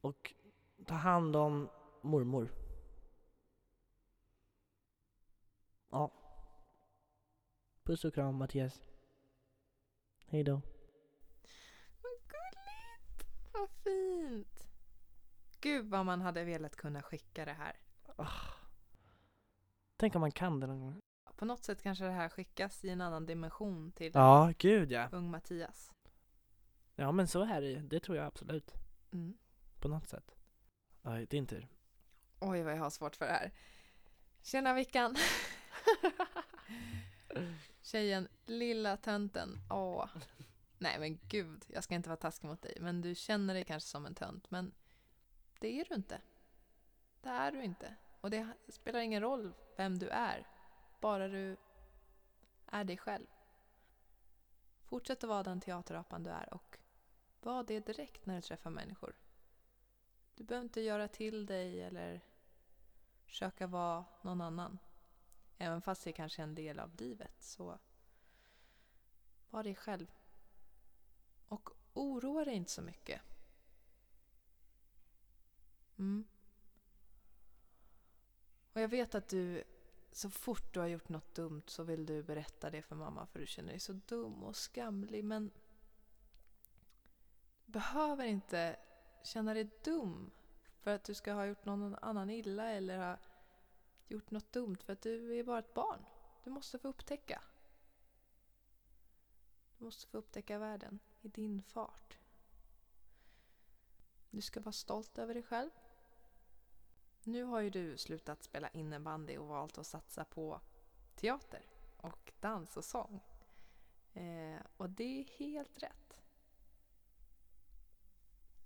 [0.00, 0.34] Och
[0.86, 1.68] ta hand om
[2.00, 2.48] mormor.
[5.90, 6.10] Ja.
[7.82, 8.82] Puss och kram Mattias.
[10.26, 10.60] Hej då.
[12.02, 13.26] Vad gulligt!
[13.52, 14.68] Vad fint!
[15.60, 17.76] Gud vad man hade velat kunna skicka det här.
[19.96, 21.00] Tänk om man kan det någon gång.
[21.36, 25.08] På något sätt kanske det här skickas i en annan dimension till Ja, gud ja.
[25.12, 25.92] ung Mattias.
[26.94, 27.80] Ja men så är det ju.
[27.80, 28.74] Det tror jag absolut.
[29.12, 29.34] Mm.
[29.80, 30.34] På något sätt.
[31.02, 31.68] Ja, din tur.
[32.40, 33.52] Oj vad jag har svårt för det här.
[34.42, 35.16] Tjena Vickan!
[37.82, 39.58] Tjejen, lilla tönten.
[39.70, 40.06] Åh.
[40.82, 42.76] Nej men gud, jag ska inte vara taskig mot dig.
[42.80, 44.50] Men du känner dig kanske som en tönt.
[44.50, 44.72] Men
[45.60, 46.20] det är du inte.
[47.20, 47.94] Det är du inte.
[48.20, 50.46] Och det spelar ingen roll vem du är.
[51.00, 51.56] Bara du
[52.66, 53.26] är dig själv.
[54.84, 56.78] Fortsätt att vara den teaterapan du är och
[57.40, 59.14] var det direkt när du träffar människor.
[60.34, 62.20] Du behöver inte göra till dig eller
[63.24, 64.78] försöka vara någon annan.
[65.58, 67.78] Även fast det är kanske är en del av livet så
[69.50, 70.21] var dig själv.
[71.48, 73.20] Och oroa dig inte så mycket.
[75.98, 76.24] Mm.
[78.72, 79.64] Och jag vet att du,
[80.12, 83.38] så fort du har gjort något dumt så vill du berätta det för mamma för
[83.38, 85.50] du känner dig så dum och skamlig men
[87.64, 88.76] du behöver inte
[89.22, 90.30] känna dig dum
[90.80, 93.18] för att du ska ha gjort någon annan illa eller ha
[94.08, 96.04] gjort något dumt för att du är bara ett barn.
[96.44, 97.42] Du måste få upptäcka.
[99.78, 102.18] Du måste få upptäcka världen i din fart.
[104.30, 105.70] Du ska vara stolt över dig själv.
[107.24, 110.60] Nu har ju du slutat spela innebandy och valt att satsa på
[111.14, 111.62] teater
[111.96, 113.20] och dans och sång.
[114.12, 116.16] Eh, och det är helt rätt.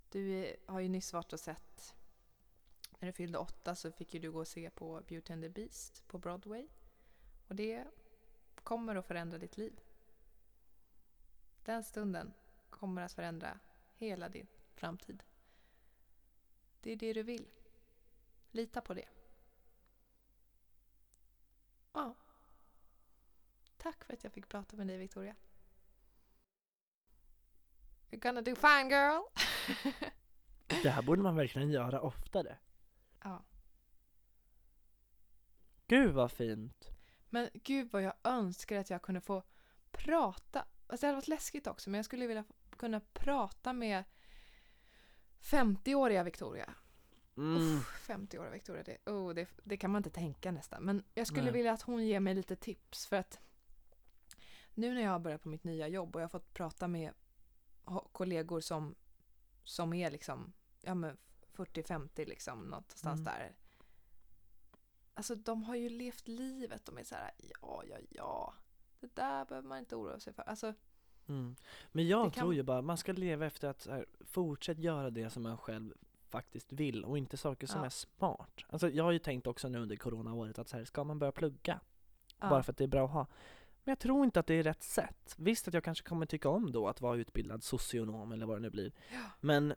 [0.08, 1.94] Du har ju nyss varit och sett,
[2.98, 5.48] när du fyllde åtta så fick ju du gå och se på Beauty and the
[5.48, 6.68] Beast på Broadway.
[7.48, 7.84] Och det
[8.54, 9.80] kommer att förändra ditt liv.
[11.64, 12.32] Den stunden
[12.76, 13.58] kommer att förändra
[13.94, 15.22] hela din framtid.
[16.80, 17.48] Det är det du vill.
[18.50, 19.08] Lita på det.
[21.92, 22.14] Ja.
[23.76, 25.36] Tack för att jag fick prata med dig Victoria.
[28.10, 29.22] You're gonna do fine girl!
[30.82, 32.58] Det här borde man verkligen göra oftare.
[33.22, 33.44] ja.
[35.86, 36.88] Gud vad fint.
[37.30, 39.42] Men gud vad jag önskar att jag kunde få
[39.90, 40.66] prata.
[40.86, 42.44] Alltså det hade varit läskigt också men jag skulle vilja
[42.76, 44.04] kunna prata med
[45.40, 46.74] 50-åriga Victoria.
[47.36, 47.56] Mm.
[47.56, 50.82] Uff, 50-åriga Victoria, det, oh, det, det kan man inte tänka nästan.
[50.82, 51.52] Men jag skulle Nej.
[51.52, 53.40] vilja att hon ger mig lite tips för att
[54.74, 57.12] nu när jag har börjat på mitt nya jobb och jag har fått prata med
[58.12, 58.94] kollegor som,
[59.64, 61.16] som är liksom ja, men
[61.52, 63.24] 40-50 liksom någonstans Mm.
[63.24, 63.56] där.
[65.14, 66.84] Alltså de har ju levt livet.
[66.84, 68.54] De är så här, ja, ja, ja.
[69.00, 70.42] Det där behöver man inte oroa sig för.
[70.42, 70.74] Alltså,
[71.28, 71.56] Mm.
[71.92, 75.10] Men jag kan- tror ju bara man ska leva efter att så här, fortsätt göra
[75.10, 75.94] det som man själv
[76.28, 77.86] faktiskt vill och inte saker som Ja.
[77.86, 78.60] är smart.
[78.68, 81.32] Alltså jag har ju tänkt också nu under coronaåret att så här, ska man börja
[81.32, 81.80] plugga
[82.40, 82.48] ja.
[82.50, 83.26] bara för att det är bra att ha.
[83.84, 85.34] Men jag tror inte att det är rätt sätt.
[85.38, 88.60] Visst att jag kanske kommer tycka om då att vara utbildad socionom eller vad det
[88.60, 88.92] nu blir.
[89.12, 89.18] Ja.
[89.40, 89.74] Men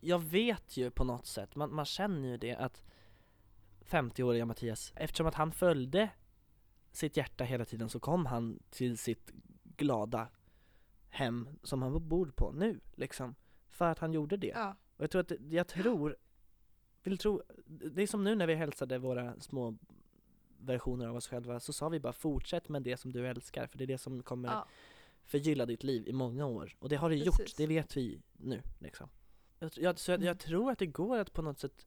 [0.00, 2.82] jag vet ju på något sätt, man, man känner ju det att
[3.80, 6.10] 50-åriga Mattias, eftersom att han följde
[6.92, 9.32] sitt hjärta hela tiden så kom han till sitt
[9.80, 10.28] glada
[11.08, 13.34] hem som han bor på nu liksom.
[13.68, 14.46] För att han gjorde det.
[14.46, 16.16] Ja, Och jag tror att, jag tror,
[17.02, 19.76] vill tro, det är som nu när vi hälsade våra små
[20.58, 23.78] versioner av oss själva så sa vi bara fortsätt med det som du älskar för
[23.78, 24.66] det är det som kommer ja,
[25.24, 26.76] förgylla ditt liv i många år.
[26.78, 27.54] Och det har det gjort, Precis.
[27.56, 29.08] det vet vi nu liksom.
[29.58, 30.26] Jag, jag, så jag, Mm.
[30.26, 31.86] jag tror att det går att på något sätt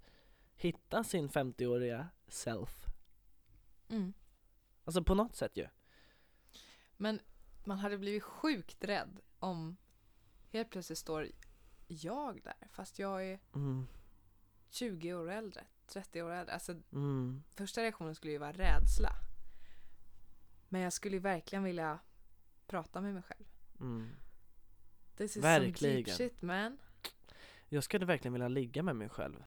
[0.56, 2.86] hitta sin 50-åriga self.
[3.90, 4.14] mm.
[4.86, 5.68] Alltså på något sätt ju.
[6.98, 7.20] Men
[7.66, 9.78] man hade blivit sjukt rädd om
[10.52, 11.28] helt plötsligt står
[11.88, 13.88] jag där fast jag är Mm,
[14.70, 16.54] 20 år äldre, 30 år äldre.
[16.54, 19.12] Alltså mm, första reaktionen skulle ju vara rädsla.
[20.70, 22.00] Men jag skulle ju verkligen vilja
[22.68, 23.46] prata med mig själv.
[23.80, 24.10] mm.
[25.18, 25.76] This is Verkligen.
[25.76, 26.78] some deep shit man.
[27.70, 29.44] Jag skulle verkligen vilja ligga med mig själv.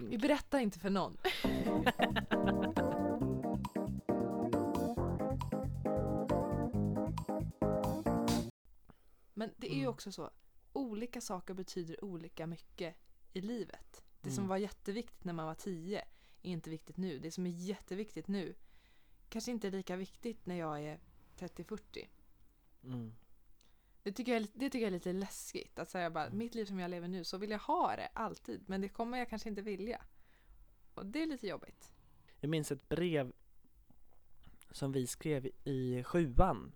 [0.00, 0.22] Vi Tänk!
[0.22, 1.16] berättar inte för någon.
[9.34, 9.90] Men det är ju Mm.
[9.90, 10.30] också så.
[10.72, 12.96] Olika saker betyder olika mycket
[13.32, 14.04] i livet.
[14.20, 14.48] Det som Mm.
[14.48, 15.98] var jätteviktigt när man var 10
[16.42, 17.18] är inte viktigt nu.
[17.18, 18.54] Det som är jätteviktigt nu
[19.28, 21.00] kanske inte är lika viktigt när jag är
[21.36, 22.08] 30-40.
[22.84, 23.12] Mm.
[24.02, 25.78] Det tycker, jag, det tycker jag är lite läskigt.
[25.78, 28.64] Att säga bara, mitt liv som jag lever nu, så vill jag ha det alltid.
[28.68, 30.02] Men det kommer jag kanske inte vilja.
[30.94, 31.92] Och det är lite jobbigt.
[32.40, 33.32] Jag minns ett brev
[34.70, 36.72] som vi skrev i sjuan.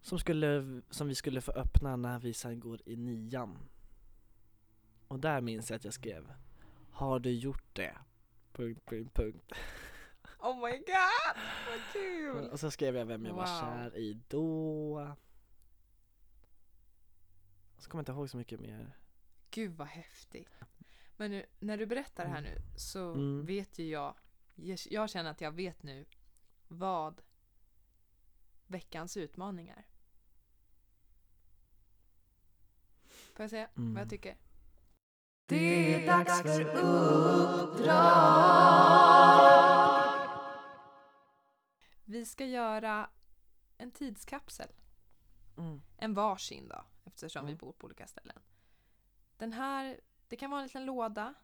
[0.00, 3.58] Som, skulle, som vi skulle få öppna när vi sen går i nian.
[5.08, 6.32] Och där minns jag att jag skrev
[6.90, 7.96] Har du gjort det?
[8.52, 9.52] Punkt, punkt, punkt.
[10.46, 12.48] Oh my god, vad kul!
[12.50, 13.60] Och så skrev jag vem jag var Wow.
[13.60, 15.14] kär i då.
[17.78, 18.96] Så kommer jag inte ihåg så mycket mer.
[19.50, 20.50] Gud vad häftigt.
[21.16, 23.46] Men nu, när du berättar det här nu så Mm.
[23.46, 24.14] vet ju jag,
[24.54, 26.06] jag, jag känner att jag vet nu
[26.68, 27.20] vad
[28.66, 29.86] veckans utmaning är.
[33.34, 33.94] Får jag säga Mm.
[33.94, 34.36] vad jag tycker?
[35.48, 36.60] Det är dags för
[37.64, 37.96] uppdrag!
[42.08, 43.10] Vi ska göra
[43.78, 44.68] en tidskapsel.
[45.58, 45.82] Mm.
[45.96, 47.58] En varsin då, eftersom vi Mm.
[47.58, 48.38] bor på olika ställen.
[49.36, 51.34] Den här, det kan vara en liten låda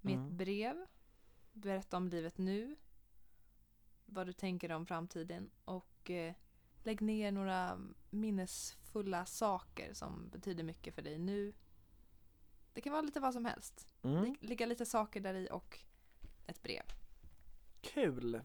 [0.00, 0.36] med ett Mm.
[0.36, 0.86] brev.
[1.52, 2.76] Berätta om livet nu.
[4.06, 5.50] Vad du tänker om framtiden.
[5.64, 6.34] Och eh,
[6.82, 7.78] lägg ner några
[8.10, 11.52] minnesfulla saker som betyder mycket för dig nu.
[12.72, 13.88] Det kan vara lite vad som helst.
[14.02, 14.24] Mm.
[14.24, 15.78] Lig- Ligga lite saker där i och
[16.46, 16.84] ett brev.
[17.80, 18.42] Kul!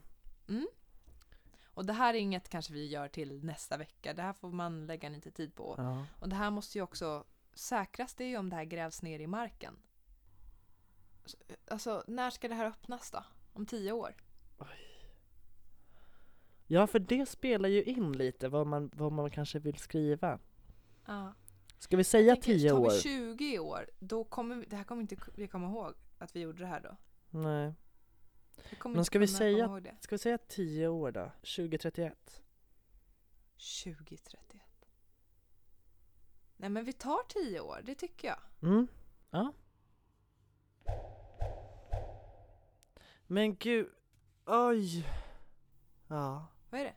[1.78, 4.13] Och det här är inget kanske vi gör till nästa vecka.
[4.13, 5.75] Det här får man lägga lite tid på.
[5.78, 6.06] Ja.
[6.19, 7.23] Och det här måste ju också
[7.54, 9.73] säkras det är ju om det här grävs ner i marken.
[11.25, 13.23] Så, Alltså, när ska det här öppnas då?
[13.54, 14.15] Om tio år?
[16.67, 20.40] ja, för det spelar ju in lite vad man, vad man kanske vill skriva.
[21.06, 21.34] Ja.
[21.80, 22.92] Ska vi säga tänker, tio tar år?
[22.92, 26.40] vi 20 år, då kommer vi, det här kommer inte vi komma ihåg att vi
[26.40, 26.98] gjorde det här då.
[27.30, 27.73] Nej.
[28.84, 29.82] Men ska vi säga-.
[30.00, 31.32] Ska vi säga tio år då?
[31.42, 32.42] 2031?
[33.58, 34.62] 2031.
[36.58, 38.70] Nej men vi tar 10 år, det tycker jag.
[38.70, 38.88] Mm.
[39.30, 39.54] Ja.
[43.28, 43.90] Men gud,
[44.46, 45.08] oj!
[46.08, 46.48] Ja.
[46.70, 46.96] Vad är det?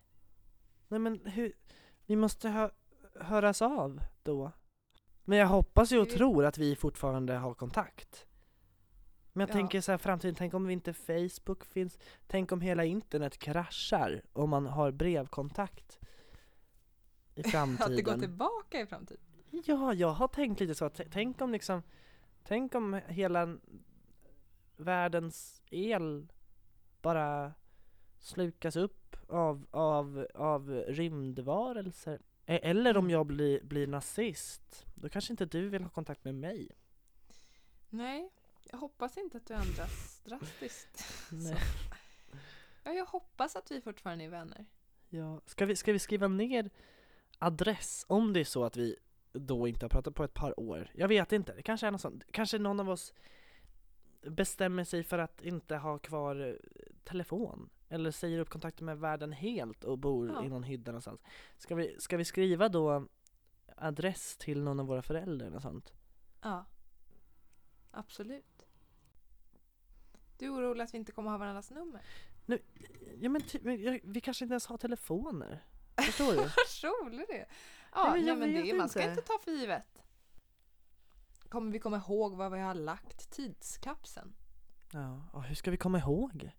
[0.89, 1.53] Nej men hur,
[2.07, 2.71] vi måste hö
[3.15, 4.53] höras av då.
[5.25, 8.27] Men jag hoppas ju och tror att vi fortfarande har kontakt.
[9.33, 9.53] Men jag Ja.
[9.53, 14.51] tänker så här framtiden, tänk om inte Facebook finns, tänk om hela internet kraschar om
[14.51, 15.99] man har brevkontakt
[17.35, 18.20] i Att det går framtiden.
[18.20, 19.22] tillbaka i framtiden?
[19.51, 21.83] Ja, jag har tänkt lite så att tänk om liksom,
[22.45, 23.57] tänk om hela
[24.76, 26.33] världens el
[27.03, 27.53] bara
[28.18, 32.20] slukas upp av, av, av rymdvarelser.
[32.47, 33.11] E- Eller om Mm.
[33.11, 36.68] jag blir, blir nazist, då kanske inte du vill ha kontakt med mig.
[37.89, 38.31] Nej,
[38.65, 41.05] jag hoppas inte att du ändras drastiskt.
[41.33, 41.57] Nej.
[42.85, 44.67] Ja, jag hoppas att vi fortfarande är vänner.
[45.09, 45.41] Ja.
[45.47, 46.71] Ska, vi, ska vi skriva ner
[47.39, 48.97] adress om det är så att vi
[49.33, 50.91] då inte har pratat på ett par år?
[50.95, 52.25] Jag vet inte, det kanske är något sånt.
[52.33, 53.15] Kanske någon av oss
[54.23, 56.55] bestämmer sig för att inte ha kvar eh,
[57.05, 60.45] telefon eller säger upp kontakten med världen helt och bor Ja.
[60.45, 61.21] i någon hydda någonstans.
[61.59, 63.07] Ska vi, ska vi skriva då
[63.77, 65.93] adress till någon av våra föräldrar eller sånt?
[66.43, 66.65] Ja,
[67.91, 68.45] absolut.
[70.41, 72.03] Du är orolig att vi inte kommer ha varandras nummer?
[73.18, 73.59] Ja men ty,
[74.05, 75.64] vi kanske inte ens har telefoner.
[75.97, 76.36] Förstår du?
[76.82, 77.47] Vad rolig är!
[77.93, 79.11] Ja, men nej, men det, man ska inte.
[79.11, 80.03] inte ta för givet.
[81.49, 83.30] Kommer vi komma ihåg vad vi har lagt?
[83.30, 84.34] Tidskapseln?
[84.93, 86.51] Ja, och hur ska vi komma ihåg?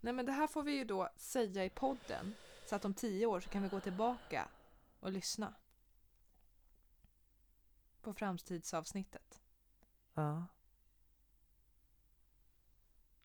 [0.00, 2.34] Nej men det här får vi ju då säga i podden.
[2.66, 4.48] Så att om tio år så kan vi gå tillbaka
[5.00, 5.54] och lyssna.
[8.02, 9.42] På framtidsavsnittet.
[10.14, 10.46] Ja.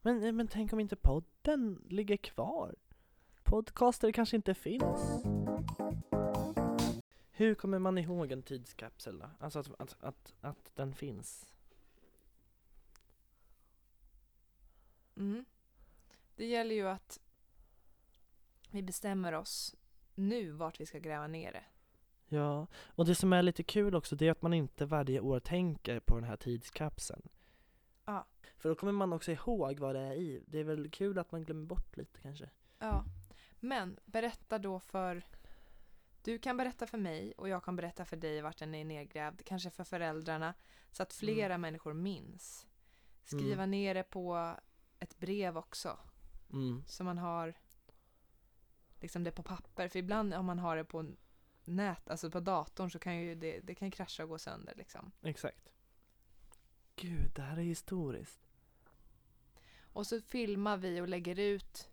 [0.02, 2.76] Men, eh, men tänk om inte podden ligger kvar?
[3.44, 5.24] Podcaster kanske inte finns?
[7.32, 9.30] Hur kommer man ihåg en tidskapsel då?
[9.40, 11.54] Alltså att, att, att, att den finns?
[15.18, 15.46] Mm.
[16.36, 17.20] Det gäller ju att
[18.72, 19.76] vi bestämmer oss
[20.16, 21.64] nu vart vi ska gräva ner det.
[22.36, 25.40] Ja, och det som är lite kul också det är att man inte varje år
[25.40, 27.30] tänker på den här tidskapseln.
[28.60, 30.44] För då kommer man också ihåg vad det är i.
[30.48, 32.50] Det är väl kul att man glömmer bort lite kanske.
[32.80, 33.06] Ja.
[33.60, 35.24] Men berätta då för...
[36.24, 39.42] Du kan berätta för mig och jag kan berätta för dig vart den är nedgrävd.
[39.46, 40.54] Kanske för föräldrarna.
[40.92, 42.68] Så att flera människor minns.
[43.24, 43.72] Skriva Mm.
[43.72, 44.56] ner det på
[45.00, 46.00] ett brev också.
[46.54, 46.84] Mm.
[46.88, 47.54] Så man har
[49.00, 49.88] liksom det på papper.
[49.88, 51.16] För ibland om man har det på
[51.66, 55.12] nät, alltså på datorn så kan ju det, det kan krascha och gå sönder liksom.
[55.22, 55.74] Exakt.
[56.96, 58.49] Gud, det här är historiskt.
[59.94, 61.90] Och så filmar vi och lägger ut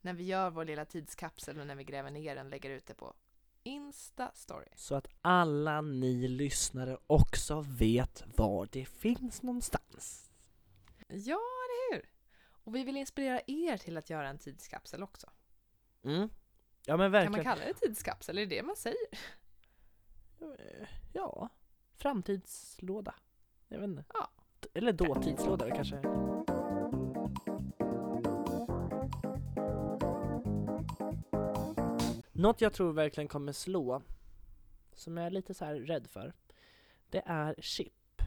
[0.00, 2.94] när vi gör vår lilla tidskapsel och när vi gräver ner den lägger ut det
[2.94, 3.14] på
[3.62, 4.68] Insta story.
[4.76, 10.30] Så att alla ni lyssnare också vet var det finns någonstans.
[11.08, 12.08] Ja, eller hur?
[12.64, 15.30] Och vi vill inspirera er till att göra en tidskapsel också.
[16.02, 16.28] Mm.
[16.84, 17.32] Ja men Kan verkligen.
[17.32, 18.38] man kalla det tidskapsel?
[18.38, 19.06] Är det det man säger?
[21.12, 21.48] Ja,
[21.96, 23.14] framtidslåda.
[23.68, 24.04] Jag vet inte.
[24.14, 24.30] Ja.
[24.74, 25.96] Eller dåtidslåda kanske.
[32.38, 34.02] Något jag tror verkligen kommer slå,
[34.92, 36.32] som jag är lite så här rädd för,
[37.10, 38.22] det är chip.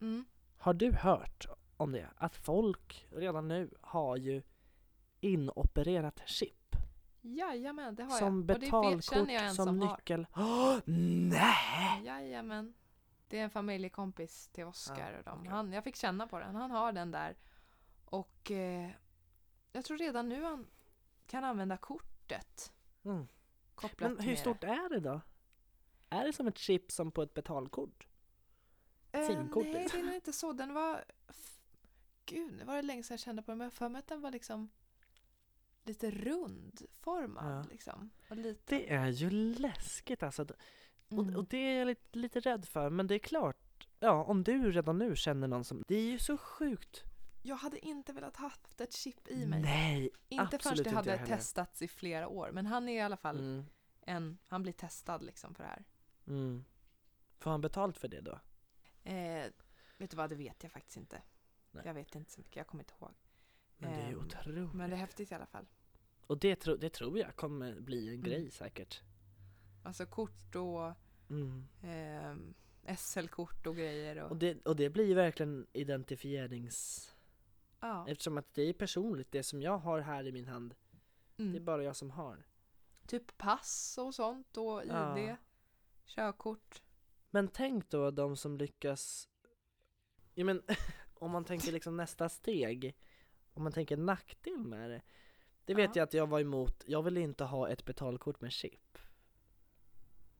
[0.00, 0.24] Mm.
[0.58, 1.46] Har du hört
[1.76, 2.08] om det?
[2.16, 4.42] Att folk redan nu har ju
[5.20, 6.76] inopererat chip.
[7.20, 8.56] Jajamän, det har som jag.
[8.56, 9.96] Och det betalkort, känner jag en som, som har.
[9.96, 10.26] nyckel.
[10.36, 12.04] Åh, nej!
[12.04, 12.74] Jajamän.
[13.28, 15.46] Det är en familjekompis till Oskar Ja, och dem.
[15.46, 16.54] Han, jag fick känna på den.
[16.54, 17.36] Han har den där.
[18.04, 18.90] Och eh,
[19.72, 20.66] jag tror redan nu han
[21.26, 22.72] kan använda kortet
[23.04, 23.26] Mm.
[23.98, 25.20] Men hur stort är det då?
[26.08, 28.06] Är det som ett chip som på ett betalkort?
[29.12, 30.06] Eh, simkort, nej, liksom?
[30.06, 30.52] det är inte så.
[30.52, 31.04] Den var...
[32.24, 33.58] Gud, nu var det länge sedan jag kände på den.
[33.58, 34.70] Men jag för mig att den var liksom
[35.84, 37.58] lite rundformad.
[37.58, 37.64] Ja.
[37.70, 38.10] Liksom.
[38.30, 40.46] Och lite, Det är ju läskigt alltså.
[41.08, 41.36] Och, mm.
[41.36, 43.88] och det är jag lite, lite rädd för, men det är klart.
[44.00, 45.82] Ja, om du redan nu känner någon som...
[45.88, 47.04] Det är ju så sjukt.
[47.42, 49.60] Jag hade inte velat haft ett chip i mig.
[49.62, 51.36] Nej, inte först det hade heller.
[51.36, 52.50] testats i flera år.
[52.52, 53.64] Men han är i alla fall Mm,
[54.00, 54.38] en...
[54.48, 55.84] Han blir testad liksom för det här.
[56.26, 56.64] mm.
[57.38, 58.40] Får han betalt för det då?
[59.04, 59.46] Eh,
[59.98, 61.22] vet du vad, det vet jag faktiskt inte.
[61.70, 61.82] Nej.
[61.86, 63.14] Jag vet inte så mycket, jag kommer inte ihåg.
[63.76, 64.72] Men det är ju Ehm, otroligt.
[64.74, 65.66] Men det är häftigt i alla fall.
[66.26, 68.22] Och det, tro, det tror jag kommer bli en Mm.
[68.24, 69.02] grej säkert.
[69.82, 70.92] Alltså kort och
[71.30, 71.68] Mm.
[71.82, 72.54] ehm,
[72.96, 74.16] SL-kort och grejer.
[74.22, 77.08] Och, Och, det, och det blir ju verkligen identifierings...
[77.82, 78.08] ja.
[78.08, 80.74] Eftersom att det är personligt, det som jag har här i min hand,
[81.36, 81.64] det är mm.
[81.64, 82.46] bara jag som har.
[83.06, 85.36] Typ pass och sånt och ID, Ja.
[86.04, 86.82] körkort.
[87.30, 89.28] Men tänk då de som lyckas...
[90.34, 90.62] Ja, men,
[91.14, 92.96] om man tänker liksom nästa steg,
[93.52, 95.02] om man tänker nackdel med det.
[95.64, 96.00] Det vet Ja.
[96.00, 98.98] jag att jag var emot, jag ville inte ha ett betalkort med chip.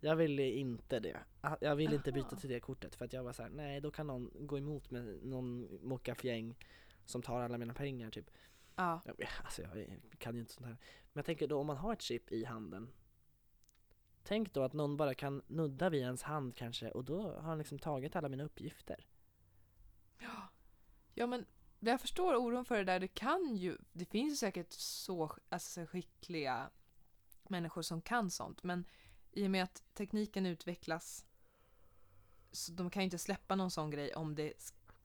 [0.00, 1.20] Jag ville inte det.
[1.40, 3.80] Ah, Jag ville inte byta till det kortet för att jag var så här: nej
[3.80, 6.56] då kan någon gå emot med någon mockafjäng
[7.04, 8.30] som tar alla mina pengar typ.
[8.76, 9.00] Ja.
[9.44, 10.76] Alltså jag kan ju inte sånt här.
[11.12, 12.92] Men jag tänker då om man har ett chip i handen.
[14.22, 17.58] Tänk då att någon bara kan nudda vid ens hand kanske och då har han
[17.58, 19.06] liksom tagit alla mina uppgifter.
[21.14, 21.46] Ja men
[21.80, 23.00] jag förstår oron för det där.
[23.00, 26.70] Det kan ju, det finns ju säkert så, alltså, så skickliga
[27.42, 28.62] människor som kan sånt.
[28.62, 28.84] Men
[29.32, 31.24] i och med att tekniken utvecklas
[32.52, 34.52] så de kan ju inte släppa någon sån grej om det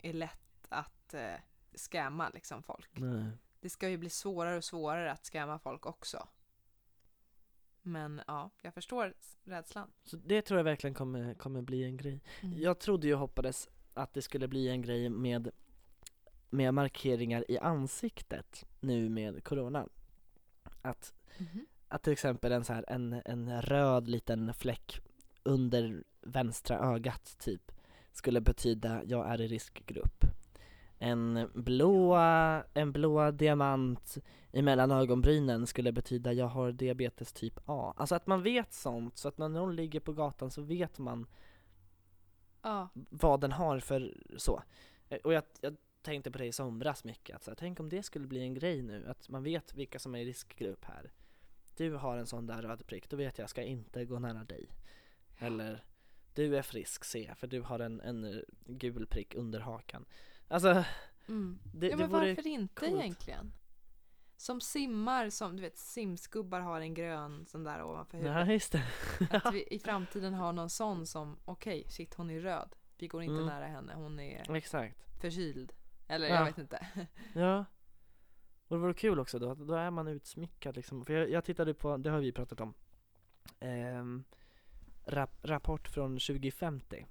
[0.01, 1.35] är lätt att eh,
[1.77, 2.89] scamma liksom folk.
[2.93, 3.31] Nej.
[3.59, 6.27] Det ska ju bli svårare och svårare att scamma folk också.
[7.81, 9.13] Men ja, jag förstår
[9.43, 9.91] rädslan.
[10.03, 12.23] Så det tror jag verkligen kommer, kommer bli en grej.
[12.41, 12.61] Mm.
[12.61, 15.51] Jag trodde ju och hoppades att det skulle bli en grej med,
[16.49, 19.87] med markeringar i ansiktet nu med corona.
[20.81, 21.65] Att Mhm.
[21.87, 25.01] Att till exempel en så här, en, en röd liten fläck
[25.43, 27.71] under vänstra ögat typ
[28.11, 30.25] skulle betyda jag är i riskgrupp.
[30.99, 34.17] En blåa, en blåa diamant
[34.51, 37.93] emellan ögonbrynen skulle betyda jag har diabetes typ A.
[37.97, 41.27] Alltså att man vet sånt så att när någon ligger på gatan så vet man
[42.61, 44.63] Ja, vad den har för så.
[45.09, 47.89] Eh, Och jag, jag tänkte på det i somras mycket, att så här, tänk om
[47.89, 51.11] det skulle bli en grej nu, att man vet vilka som är i riskgrupp här.
[51.75, 54.43] Du har en sån där röd prick, då vet jag, jag ska inte gå nära
[54.43, 54.69] dig.
[55.37, 55.83] Eller,
[56.33, 60.05] du är frisk, se, för du har en, en gul prick under hakan.
[60.47, 60.83] Alltså,
[61.27, 61.59] mm.
[61.73, 63.01] det, ja det men vore varför inte coolt.
[63.03, 63.53] egentligen?
[64.37, 68.47] Som simmar, som du vet simskubbar har en grön sån där ovanför huvudet.
[68.47, 68.83] Ja, just det.
[69.31, 72.75] Att vi i framtiden har någon sån som, okej, shit hon är röd.
[72.97, 73.45] Vi går inte Mm.
[73.45, 75.21] nära henne, hon är Exakt.
[75.21, 75.73] förkyld.
[76.07, 76.35] Eller Ja.
[76.35, 76.87] jag vet inte.
[77.33, 77.65] Ja.
[78.67, 81.05] Och det vore kul också då, då är man utsmyckad liksom.
[81.05, 82.73] För jag, jag tittade på, det har vi pratat om,
[83.59, 84.23] ehm,
[85.05, 87.05] rap, Rapport från 2050.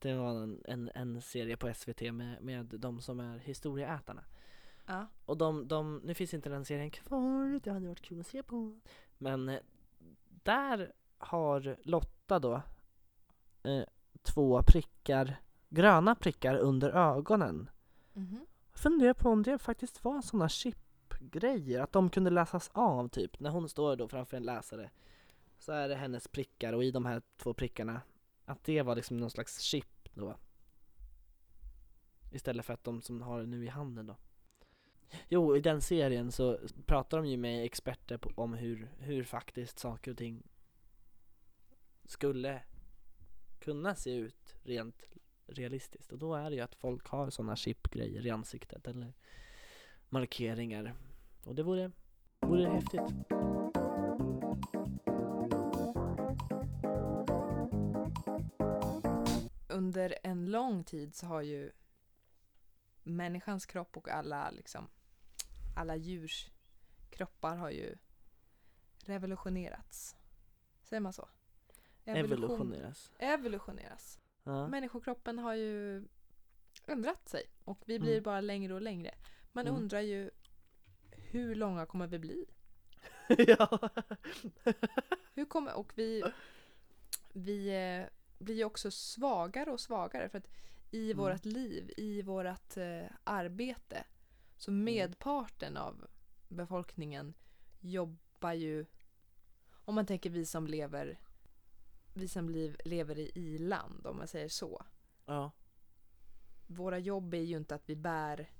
[0.00, 4.24] Det var en, en, en serie på SVT med, med de som är historieätarna.
[4.86, 5.06] Ja.
[5.24, 8.42] Och de, de, nu finns inte den serien kvar, det hade varit kul att se
[8.42, 8.80] på.
[9.18, 9.60] Men eh,
[10.28, 12.62] där har Lotta då
[13.62, 13.84] eh,
[14.22, 15.36] två prickar,
[15.68, 17.70] gröna prickar under ögonen.
[18.12, 18.46] Mhm.
[18.72, 23.40] Jag funderar på om det faktiskt var sådana chipgrejer, att de kunde läsas av typ.
[23.40, 24.90] När hon står då framför en läsare
[25.58, 28.00] så är det hennes prickar och i de här två prickarna,
[28.50, 30.36] att det var liksom någon slags chip då.
[32.30, 34.16] Istället för att de som har det nu i handen då.
[35.28, 39.78] Jo, i den serien så pratar de ju med experter på, om hur, hur faktiskt
[39.78, 40.42] saker och ting
[42.04, 42.62] skulle
[43.58, 45.08] kunna se ut rent
[45.46, 49.12] realistiskt och då är det ju att folk har sådana chipgrejer i ansiktet eller
[50.08, 50.94] markeringar
[51.44, 51.90] och det vore,
[52.40, 53.49] vore häftigt.
[59.70, 61.72] Under en lång tid så har ju
[63.02, 64.88] människans kropp och alla liksom
[65.76, 66.50] alla djurs
[67.10, 67.96] kroppar har ju
[69.04, 70.16] revolutionerats.
[70.82, 71.28] Säger man så?
[72.04, 73.12] Evolution- Evolutioneras.
[73.18, 74.18] Evolutioneras.
[74.44, 74.66] Ja.
[74.68, 76.04] Människokroppen har ju
[76.86, 78.22] ändrat sig och vi blir Mm.
[78.22, 79.14] bara längre och längre.
[79.52, 79.80] Man Mm.
[79.80, 80.30] undrar ju
[81.10, 82.46] hur långa kommer vi bli?
[83.28, 83.90] ja.
[85.34, 86.22] Hur kommer, och vi,
[87.32, 88.06] vi eh,
[88.40, 90.48] blir ju också svagare och svagare för att
[90.90, 91.24] i Mm.
[91.24, 94.04] vårt liv, i vårt eh, arbete
[94.56, 94.84] så Mm.
[94.84, 96.06] medparten av
[96.48, 97.34] befolkningen
[97.80, 98.86] jobbar ju
[99.84, 101.20] om man tänker vi som lever
[102.14, 104.84] vi som liv, lever i i-land om man säger så.
[105.26, 105.50] ja.
[106.66, 108.50] Våra jobb är ju inte att vi bär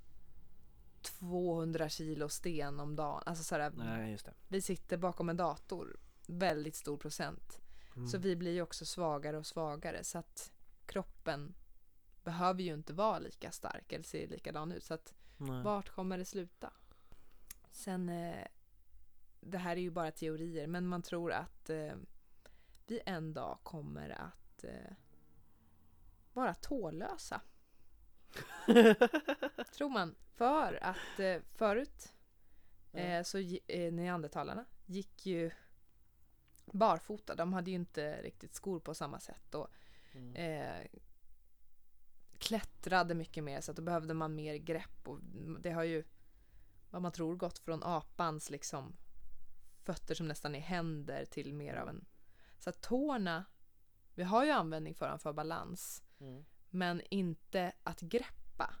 [1.01, 3.23] 200 kilo sten om dagen.
[3.25, 4.33] Alltså sådär, Nej, just det.
[4.47, 7.60] vi sitter bakom en dator, väldigt stor procent.
[7.95, 8.07] Mm.
[8.07, 10.51] Så vi blir ju också svagare och svagare så att
[10.85, 11.53] kroppen
[12.23, 14.83] behöver ju inte vara lika stark eller se likadan ut.
[14.83, 15.63] Så att Nej.
[15.63, 16.73] vart kommer det sluta?
[17.71, 18.47] Sen, eh,
[19.39, 21.93] det här är ju bara teorier, men man tror att eh,
[22.87, 24.93] vi en dag kommer att eh,
[26.33, 27.41] vara tålösa.
[29.73, 30.15] tror man.
[30.33, 32.13] För att eh, förut
[32.93, 33.37] eh, så
[33.67, 35.51] eh, neandertalarna gick ju
[36.65, 37.35] barfota.
[37.35, 39.55] De hade ju inte riktigt skor på samma sätt.
[39.55, 39.67] Och
[40.13, 40.35] Mm.
[40.35, 40.87] eh,
[42.37, 45.19] klättrade mycket mer så att då behövde man mer grepp och
[45.59, 46.03] det har ju
[46.89, 48.95] vad man tror gått från apans liksom
[49.83, 52.05] fötter som nästan är händer till mer av en
[52.59, 53.45] så att tårna
[54.15, 56.45] vi har ju användning för dem för balans Mm.
[56.69, 58.75] men inte att greppa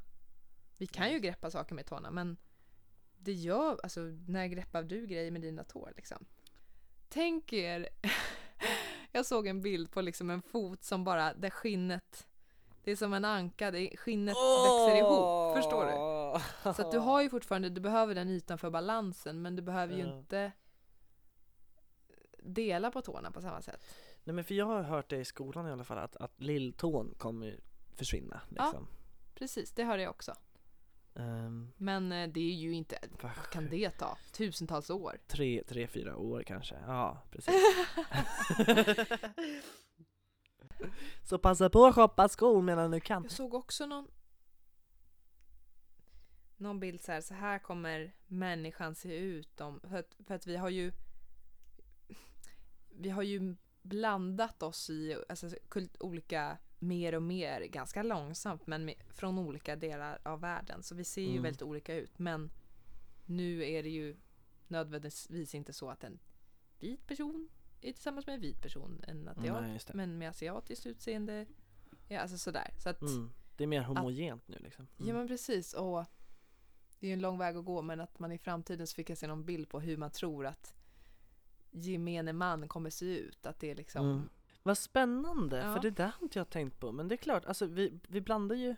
[0.77, 2.37] Vi kan ju greppa saker med tårna men
[3.17, 6.25] det gör, alltså när greppar du grejer med dina tår liksom?
[7.13, 7.89] Tänk er,
[9.11, 12.27] jag såg en bild på liksom en fot som bara, där skinnet,
[12.83, 15.91] det är som en anka, det, skinnet växer ihop, förstår du?
[16.73, 19.93] Så att du har ju fortfarande, du behöver den ytan för balansen men du behöver
[19.95, 20.17] ju Ja.
[20.17, 20.51] inte
[22.43, 23.81] dela på tårna på samma sätt.
[24.23, 27.13] Nej men för jag har hört det i skolan i alla fall att, att lilltån
[27.17, 27.59] kommer
[27.95, 28.63] försvinna Ja.
[28.63, 28.87] liksom.
[29.35, 30.33] Precis, det hörde jag också.
[31.15, 34.17] Ehm, Men eh, det är ju inte, vad kan det ta?
[34.31, 35.17] Tusentals år?
[35.27, 36.75] tre, tre, fyra år kanske.
[36.87, 37.53] Ja, precis.
[41.23, 43.23] Så passa på att shoppa skor medan du kan.
[43.23, 44.07] Jag såg också någon
[46.57, 50.47] någon bild så här, så här kommer människan se ut om, för att, för att
[50.47, 50.91] vi har ju
[52.89, 58.91] vi har ju blandat oss i alltså, kult, olika mer och mer ganska långsamt men
[59.09, 61.43] från olika delar av världen så vi ser ju Mm.
[61.43, 62.51] väldigt olika ut men
[63.25, 64.17] nu är det ju
[64.67, 66.19] nödvändigtvis inte så att en
[66.79, 67.49] vit person
[67.81, 71.45] är tillsammans med en vit person en asiat Nej, men med asiatiskt utseende
[72.07, 73.29] ja, alltså sådär så att Mm.
[73.57, 74.87] Det är mer homogent nu liksom.
[74.97, 75.15] Ja Mm.
[75.17, 76.05] men precis och
[76.99, 79.09] det är ju en lång väg att gå men att man i framtiden så fick
[79.09, 80.73] jag se någon bild på hur man tror att
[81.71, 83.45] gemene man kommer se ut.
[83.45, 84.29] Att det är liksom, Mm.
[84.63, 85.73] Vad spännande, Ja.
[85.73, 86.91] för det där har inte jag tänkt på.
[86.91, 88.75] Men det är klart, alltså vi, vi blandar ju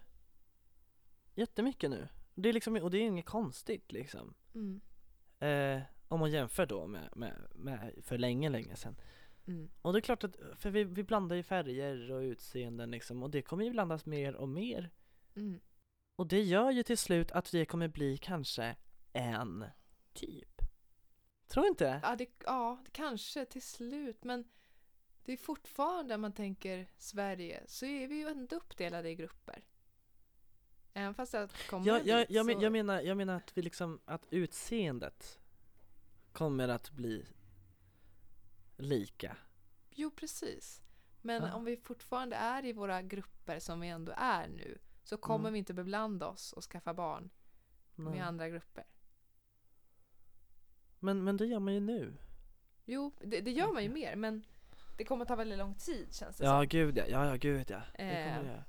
[1.36, 2.08] jättemycket nu.
[2.36, 4.34] Det är liksom, och det är inget konstigt liksom.
[4.56, 4.82] mm,
[5.40, 8.96] Eh, om man jämför då med, med, med för länge, länge sedan.
[9.48, 13.24] mm, Och det är klart att, för vi, vi blandar ju färger och utseenden liksom,
[13.24, 14.90] och det kommer ju blandas mer och mer.
[15.36, 15.60] mm.
[16.16, 18.76] Och det gör ju till slut att vi kommer bli kanske
[19.14, 19.66] en
[20.14, 20.62] typ.
[21.48, 22.00] Tror inte?
[22.04, 24.46] Ja, det, ja, kanske till slut men
[25.26, 29.64] det är fortfarande, om man tänker Sverige, så är vi ju ändå uppdelade i grupper.
[30.94, 33.62] Även fast det kommer Jag, jag, jag, men, så- jag, menar, jag menar att vi
[33.62, 35.40] liksom, att utseendet
[36.32, 37.26] kommer att bli
[38.78, 39.38] lika.
[39.90, 40.82] Jo, precis.
[41.22, 41.54] Men Ja.
[41.54, 45.54] om vi fortfarande är i våra grupper som vi ändå är nu så kommer Mm.
[45.54, 47.30] vi inte beblanda oss och skaffa barn
[47.96, 48.14] Nej.
[48.14, 48.84] med andra grupper.
[51.00, 52.18] Men, men det gör man ju nu.
[52.86, 54.44] Jo, det, det gör man ju mer men
[54.98, 56.68] det kommer ta väldigt lång tid känns det Ja som.
[56.68, 57.82] gud ja, ja, ja gud ja.
[57.98, 58.26] Det, Eh.
[58.34, 58.64] kommer det göra.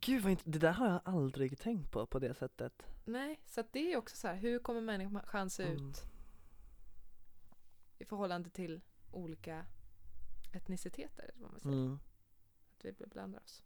[0.00, 2.82] Gud vad det där har jag aldrig tänkt på på det sättet.
[3.04, 5.88] Nej, så att det är också så här, hur kommer människan se Mm.
[5.90, 6.02] ut
[7.98, 8.80] i förhållande till
[9.12, 9.66] olika
[10.52, 11.22] etniciteter?
[11.22, 11.76] eller vad man säger.
[11.76, 11.98] Mm.
[12.78, 13.62] Att vi blandar oss.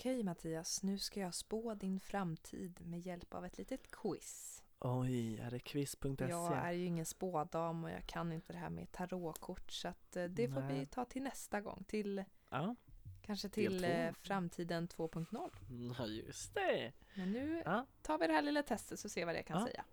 [0.00, 4.62] Okej Mattias, nu ska jag spå din framtid med hjälp av ett litet quiz.
[4.78, 6.24] Oj, är det quiz.se?
[6.28, 10.16] Jag är ju ingen spådam och jag kan inte det här med tarotkort så att
[10.16, 11.84] eh, det får vi ta till nästa gång.
[11.88, 12.76] Till, Ja.
[13.22, 15.50] kanske till eh, framtiden 2.0.
[15.98, 16.92] ja, just det.
[17.14, 17.86] Men nu Ja.
[18.02, 19.66] tar vi det här lilla testet så ser vad det kan Ja.
[19.66, 19.84] säga.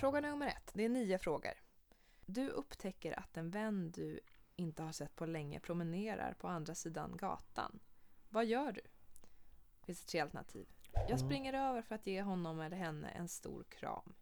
[0.00, 0.70] Fråga nummer ett.
[0.74, 1.52] Det är nio frågor.
[2.26, 4.20] Du upptäcker att en vän du
[4.56, 7.80] inte har sett på länge promenerar på andra sidan gatan.
[8.28, 8.80] Vad gör du?
[9.80, 10.68] Det finns tre alternativ.
[11.08, 14.14] Jag springer över för att ge honom eller henne en stor kram.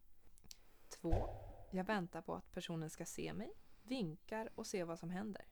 [0.88, 1.28] Två.
[1.70, 3.52] Jag väntar på att personen ska se mig,
[3.82, 5.44] vinkar och ser vad som händer.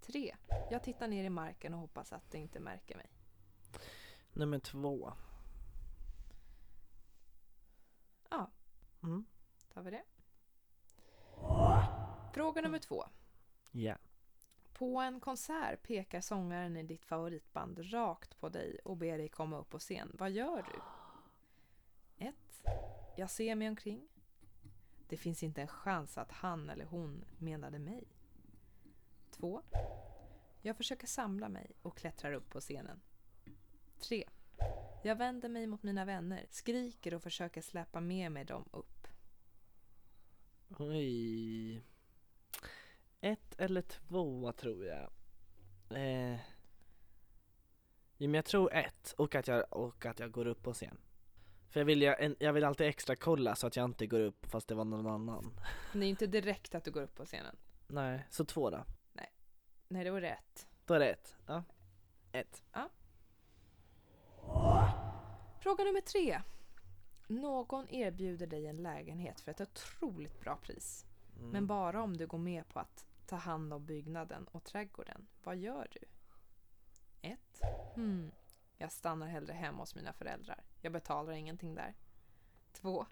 [0.00, 0.36] Tre.
[0.70, 3.10] Jag tittar ner i marken och hoppas att det inte märker mig.
[4.32, 5.12] Nummer två.
[8.30, 8.50] Ja,
[9.02, 9.24] Mm.
[9.72, 10.04] tar vi det.
[12.34, 13.04] Fråga nummer två.
[13.72, 13.96] Ja.
[14.78, 19.58] På en konsert pekar sångaren i ditt favoritband rakt på dig och ber dig komma
[19.58, 20.16] upp på scen.
[20.18, 20.80] Vad gör du?
[22.26, 22.34] 1.
[23.16, 24.08] Jag ser mig omkring.
[25.08, 28.04] Det finns inte en chans att han eller hon menade mig.
[29.30, 29.62] 2.
[30.62, 33.00] Jag försöker samla mig och klättrar upp på scenen.
[34.00, 34.24] 3.
[35.02, 39.08] Jag vänder mig mot mina vänner, skriker och försöker släpa med mig dem upp.
[40.78, 41.82] Oj.
[43.58, 45.10] Eller två tror jag.
[45.90, 46.38] Eh.
[48.18, 50.98] Men jag tror ett och att jag, och att jag går upp på scen.
[51.70, 54.20] För jag vill, ju en, jag vill alltid extra kolla så att jag inte går
[54.20, 55.60] upp fast det var någon annan.
[55.92, 57.56] Det är inte direkt att du går upp på scenen.
[57.86, 58.84] Nej, så två då.
[59.88, 60.68] Nej, det var rätt.
[60.84, 61.36] Då är det ett.
[61.46, 61.64] Ja.
[62.32, 62.62] Ett.
[65.60, 66.40] Fråga nummer tre.
[67.28, 71.06] Någon erbjuder dig en lägenhet för ett otroligt bra pris.
[71.38, 71.50] Mm.
[71.50, 75.26] Men bara om du går med på att ta hand om byggnaden och trädgården.
[75.42, 76.06] Vad gör du?
[77.20, 77.40] 1.
[77.94, 78.30] Hmm.
[78.76, 80.64] Jag stannar hellre hemma hos mina föräldrar.
[80.80, 81.94] Jag betalar ingenting där.
[82.72, 83.06] 2.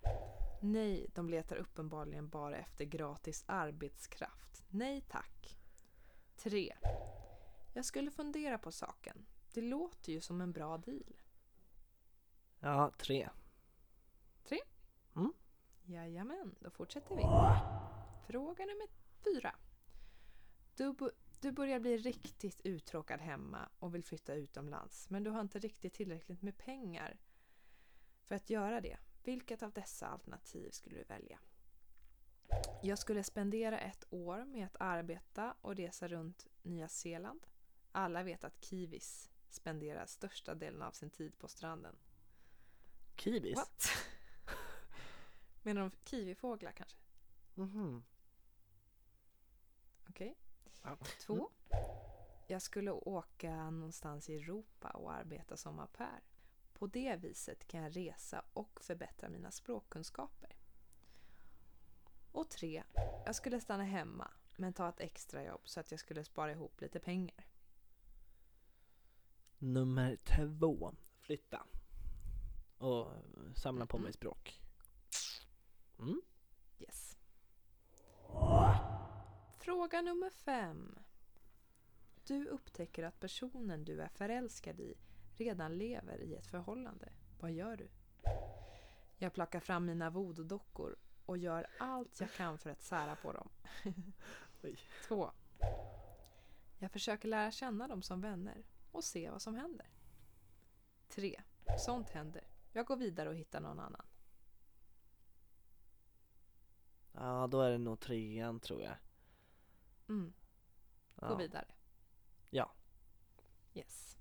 [0.60, 4.64] Nej, de letar uppenbarligen bara efter gratis arbetskraft.
[4.68, 5.58] Nej tack.
[6.36, 6.76] 3.
[7.72, 9.26] Jag skulle fundera på saken.
[9.54, 11.16] Det låter ju som en bra deal.
[12.60, 13.28] Ja, tre.
[15.88, 17.22] Jajamän, då fortsätter vi.
[18.32, 18.86] Fråga nummer
[19.24, 19.54] fyra.
[20.76, 20.94] Du,
[21.40, 25.94] du börjar bli riktigt uttråkad hemma och vill flytta utomlands, men du har inte riktigt
[25.94, 27.18] tillräckligt med pengar
[28.24, 28.98] för att göra det.
[29.22, 31.38] Vilket av dessa alternativ skulle du välja?
[32.82, 37.46] Jag skulle spendera ett år med att arbeta och resa runt Nya Zeeland.
[37.92, 41.96] Alla vet att kiwis spenderar största delen av sin tid på stranden.
[43.16, 43.56] Kiwis?
[43.56, 43.88] What?
[45.62, 46.98] Menar de kiwifåglar kanske?
[47.54, 48.04] Mhm.
[50.08, 50.36] Okej.
[50.86, 50.96] Ja.
[51.20, 51.50] Två.
[52.46, 56.20] Jag skulle åka någonstans i Europa och arbeta som au pair.
[56.72, 60.56] På det viset kan jag resa och förbättra mina språkkunskaper.
[62.32, 62.82] Och tre.
[63.26, 67.00] Jag skulle stanna hemma men ta ett extrajobb så att jag skulle spara ihop lite
[67.00, 67.46] pengar.
[69.58, 70.94] Nummer två.
[71.20, 71.66] Flytta.
[72.78, 73.12] Och
[73.54, 74.60] samla på mig språk.
[75.98, 76.22] Mm.
[76.78, 77.15] Yes.
[79.66, 80.98] Fråga nummer fem.
[82.26, 84.94] Du upptäcker att personen du är förälskad i
[85.36, 87.12] redan lever i ett förhållande.
[87.40, 87.88] Vad gör du?
[89.16, 93.48] Jag plockar fram mina voodoo-dockor och gör allt jag kan för att sära på dem.
[95.08, 95.30] Två.
[96.78, 99.86] Jag försöker lära känna dem som vänner och se vad som händer.
[101.08, 101.42] Tre.
[101.78, 102.44] Sånt händer.
[102.72, 104.06] Jag går vidare och hittar någon annan.
[107.12, 108.96] Ja, då är det nog trean tror jag.
[110.08, 110.32] Mm.
[111.20, 111.28] Ja.
[111.28, 111.74] Gå vidare.
[112.50, 112.72] Ja.
[113.74, 114.18] Yes.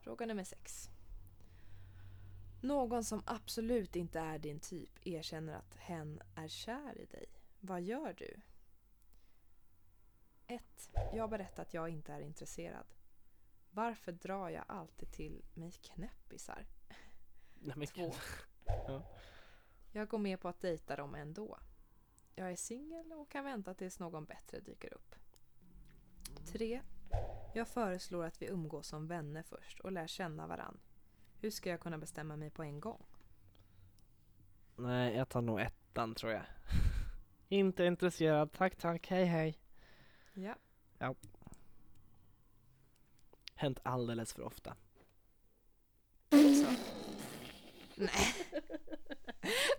[0.00, 0.90] Fråga nummer sex.
[2.62, 7.26] Någon som absolut inte är din typ erkänner att hen är kär i dig.
[7.60, 8.40] Vad gör du?
[10.46, 10.90] 1.
[11.14, 12.86] Jag berättar att jag inte är intresserad.
[13.70, 16.66] Varför drar jag alltid till mig knäppisar?
[17.54, 18.02] Nej, men Två.
[18.02, 19.02] gud.
[19.92, 21.58] Jag går med på att dejta dem ändå.
[22.38, 25.14] Jag är singel och kan vänta tills någon bättre dyker upp.
[26.46, 26.82] 3.
[27.54, 30.80] Jag föreslår att vi umgås som vänner först och lär känna varann.
[31.40, 33.06] Hur ska jag kunna bestämma mig på en gång?
[34.76, 36.42] Nej, jag tar nog ettan tror jag.
[37.48, 39.58] inte intresserad, tack tack, hej hej.
[40.34, 41.14] Ja.
[43.54, 44.76] Hänt alldeles för ofta.
[46.30, 46.74] Så.
[47.96, 48.34] Nej.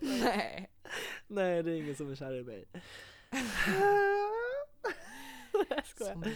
[0.00, 0.69] Nej.
[1.32, 2.64] Nej, det är ingen som är kär i mig.
[5.68, 6.34] jag skojar.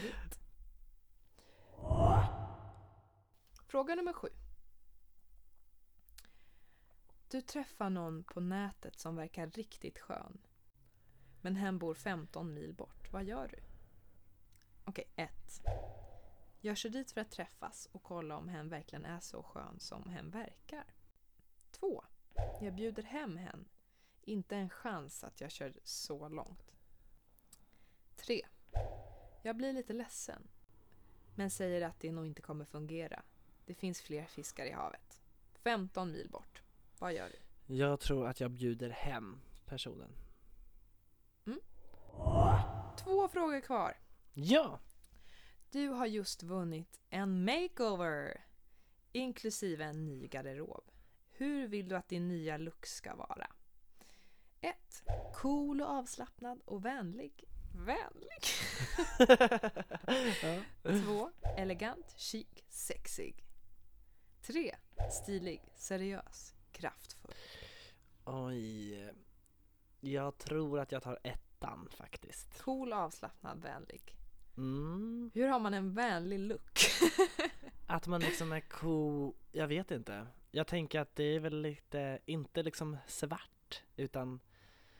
[3.67, 4.29] Fråga nummer sju.
[7.29, 10.41] Du träffar någon på nätet som verkar riktigt skön.
[11.41, 13.13] Men hen bor 15 mil bort.
[13.13, 13.59] Vad gör du?
[14.85, 15.31] Okej, 1.
[16.61, 20.09] Jag kör dit för att träffas och kolla om hen verkligen är så skön som
[20.09, 20.85] hen verkar.
[21.71, 22.05] 2.
[22.61, 23.69] Jag bjuder hem hen.
[24.27, 26.73] Inte en chans att jag kör så långt.
[28.17, 28.47] 3.
[29.43, 30.49] Jag blir lite ledsen.
[31.35, 33.23] Men säger att det nog inte kommer fungera.
[33.67, 35.21] Det finns fler fiskar i havet.
[35.53, 36.63] 15 mil bort.
[36.99, 37.75] Vad gör du?
[37.75, 40.11] Jag tror att jag bjuder hem personen.
[42.97, 43.97] Två frågor kvar.
[44.33, 44.81] Ja!
[45.71, 48.45] Du har just vunnit en makeover.
[49.13, 50.91] Inklusive en ny garderob.
[51.31, 53.47] Hur vill du att din nya look ska vara?
[54.65, 54.77] 1.
[55.35, 57.45] Cool och avslappnad och vänlig.
[57.75, 58.43] Vänlig.
[60.83, 60.91] ja.
[61.05, 61.31] 2.
[61.57, 63.45] Elegant, chic, sexig.
[64.43, 64.75] 3.
[65.11, 67.35] Stilig, seriös, kraftfull.
[68.25, 69.13] Oj.
[70.01, 72.63] Jag tror att jag tar ettan faktiskt.
[72.63, 74.17] Cool, avslappnad, vänlig.
[74.57, 75.31] Mm.
[75.35, 76.79] Hur har man en vänlig look?
[77.87, 80.27] Att man liksom är cool, jag vet inte.
[80.51, 84.41] Jag tänker att det är väl lite, inte liksom svart utan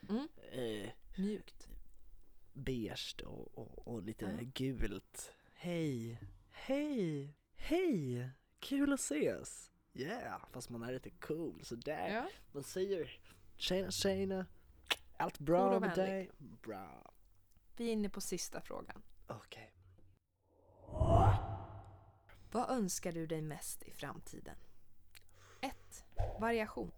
[0.09, 0.27] Mm.
[0.51, 1.67] eh, Mjukt.
[2.53, 4.49] beige och, och, och lite Ja.
[4.53, 5.33] gult.
[5.53, 6.19] Hej,
[6.51, 8.29] hej, hej,
[8.59, 9.71] kul att ses.
[9.93, 12.09] Yeah, fast man är lite cool sådär.
[12.13, 12.29] Ja.
[12.51, 13.19] Man säger
[13.55, 14.45] tjena tjena,
[15.17, 16.31] allt bra och med dig?
[16.37, 17.11] Bra.
[17.77, 19.01] Vi är inne på sista frågan.
[19.27, 19.71] Okej.
[22.51, 24.55] Vad önskar du dig mest i framtiden?
[25.61, 26.05] 1.
[26.39, 26.91] Variation.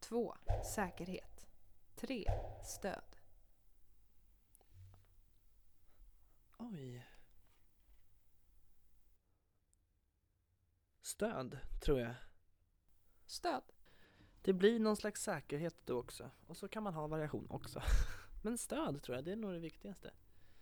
[0.00, 0.34] 2.
[0.74, 1.31] Säkerhet.
[2.02, 2.24] 3.
[2.64, 3.16] Stöd.
[6.58, 7.06] Oj.
[11.02, 12.14] Stöd, tror jag.
[13.26, 13.62] Stöd.
[14.42, 16.30] Det blir någon slags säkerhet då också.
[16.46, 17.82] Och så kan man ha variation också.
[18.42, 20.14] Men stöd tror jag, det är nog det viktigaste.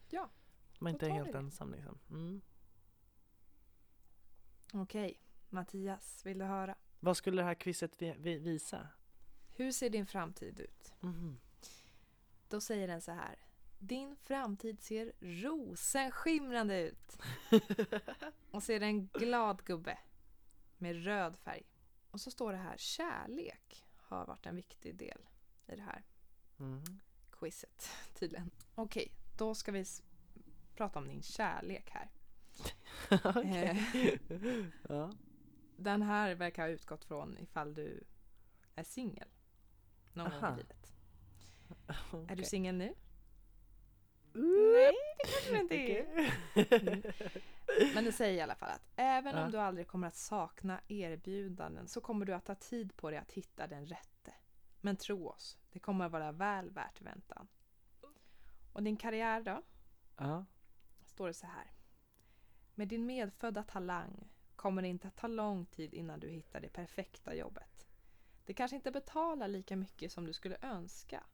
[0.08, 0.30] Ja.
[0.78, 1.38] Man inte är helt det.
[1.38, 1.98] ensam liksom.
[2.10, 2.40] Mm.
[4.72, 6.76] Okej, Mattias, vill du höra?
[7.00, 8.88] Vad skulle det här quizet vi, vi, visa?
[9.52, 10.92] Hur ser din framtid ut?
[11.00, 11.40] Mhm.
[12.48, 13.38] Då säger den så här.
[13.78, 17.18] Din framtid ser rosenskimrande ut.
[18.50, 19.98] Och så är det en glad gubbe
[20.78, 21.62] med röd färg.
[22.10, 25.28] Och så står det här kärlek har varit en viktig del
[25.66, 26.04] i det här
[26.56, 27.00] Mhm.
[27.30, 28.50] quizet tydligen.
[28.74, 29.84] Okej, då ska vi
[30.76, 32.10] prata om din kärlek här.
[33.24, 34.20] Okej.
[34.88, 35.12] ja.
[35.76, 38.04] Den här verkar ha utgått från ifall du
[38.74, 39.28] är singel
[40.12, 40.54] någon gång Aha.
[40.54, 40.92] i livet.
[42.30, 42.94] Är du singel nu?
[44.32, 46.32] Nej, det kanske du inte är.
[46.80, 47.02] Mm.
[47.94, 49.44] Men det säger i alla fall att även Ja.
[49.44, 53.18] om du aldrig kommer att sakna erbjudanden så kommer du att ta tid på dig
[53.18, 54.34] att hitta den rätte.
[54.80, 57.48] Men tro oss, det kommer att vara väl värt väntan.
[58.72, 59.62] Och din karriär då?
[60.16, 60.44] Ja.
[61.04, 61.72] Står det så här.
[62.74, 66.68] Med din medfödda talang kommer det inte att ta lång tid innan du hittar det
[66.68, 67.69] perfekta jobbet.
[68.50, 71.24] Det kanske inte betalar lika mycket som du skulle önska.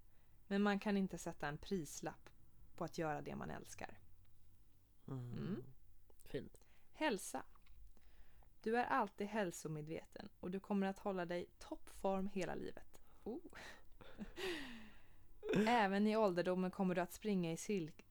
[0.46, 2.30] Men man kan inte sätta en prislapp
[2.74, 3.98] på att göra det man älskar.
[5.08, 5.30] Mm.
[5.30, 5.64] Mm.
[6.24, 6.58] Fint.
[6.92, 7.42] Hälsa.
[8.62, 13.02] Du är alltid hälsomedveten och du kommer att hålla dig toppform hela livet.
[13.24, 13.40] Oh.
[15.66, 18.06] Även i ålderdomen kommer du att springa i silk...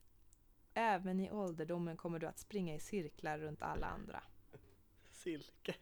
[0.73, 4.23] Även i ålderdomen kommer du att springa i cirklar runt alla andra.
[5.11, 5.75] Silke.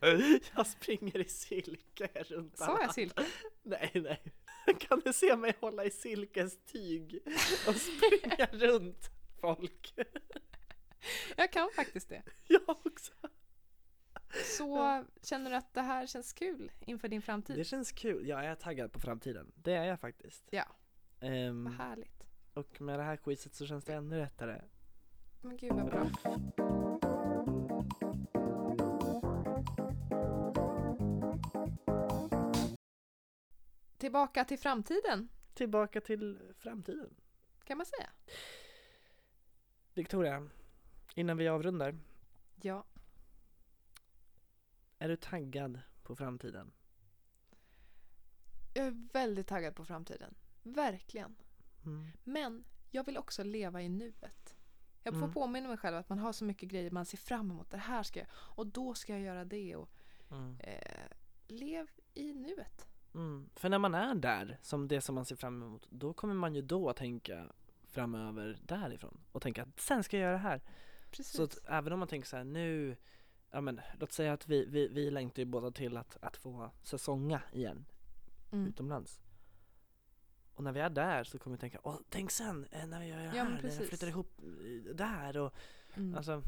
[0.56, 3.24] Jag springer i silke runt Sa jag silke?
[3.62, 4.22] Nej, nej.
[4.78, 7.18] Kan du se mig hålla i silkes tyg
[7.68, 9.94] och springa runt folk?
[11.36, 12.22] Jag kan faktiskt det.
[12.46, 13.12] Jag också.
[14.58, 17.56] Så känner du att det här känns kul inför din framtid?
[17.56, 18.28] Det känns kul.
[18.28, 19.52] Jag är taggad på framtiden.
[19.54, 20.44] Det är jag faktiskt.
[20.50, 20.64] Ja.
[21.20, 22.26] Ehm, Vad härligt.
[22.54, 24.60] och med det här quizet så känns det ännu lättare.
[25.42, 26.10] Men gud vad bra.
[34.06, 37.14] Tillbaka till framtiden Tillbaka till framtiden.
[37.64, 38.10] kan man säga.
[39.94, 40.48] Victoria,
[41.14, 41.98] innan vi avrundar.
[42.62, 42.84] Ja,
[44.98, 46.72] Är du taggad på framtiden?
[48.74, 50.34] jag är väldigt taggad på framtiden.
[50.62, 51.36] Verkligen.
[51.84, 52.06] Mm.
[52.24, 54.56] Men jag vill också leva i nuet.
[55.02, 55.32] Jag får Mm.
[55.32, 57.70] påminna mig själv att man har så mycket grejer man ser fram emot.
[57.70, 59.76] Det här ska jag och då ska jag göra det.
[59.76, 59.90] Och,
[60.30, 60.56] Mm.
[60.60, 61.06] eh,
[61.46, 62.86] lev i nuet.
[63.16, 63.48] Mm.
[63.54, 66.54] För när man är där, som det som man ser fram emot, då kommer man
[66.54, 67.52] ju då tänka
[67.86, 70.60] framöver därifrån och tänka att sen ska jag göra det här.
[71.10, 71.32] Precis.
[71.36, 72.96] Så att även om man tänker så här nu,
[73.50, 76.70] ja men låt säga att vi, vi, vi längtar ju båda till att, att få
[76.82, 77.84] säsonga igen
[78.52, 78.66] mm.
[78.66, 79.20] utomlands.
[80.54, 83.06] Och när vi är där så kommer vi tänka, åh tänk sen eh, när vi
[83.06, 85.54] gör det Ja, här, när jag flyttar ihop eh, där och
[85.96, 86.14] Mm.
[86.14, 86.42] alltså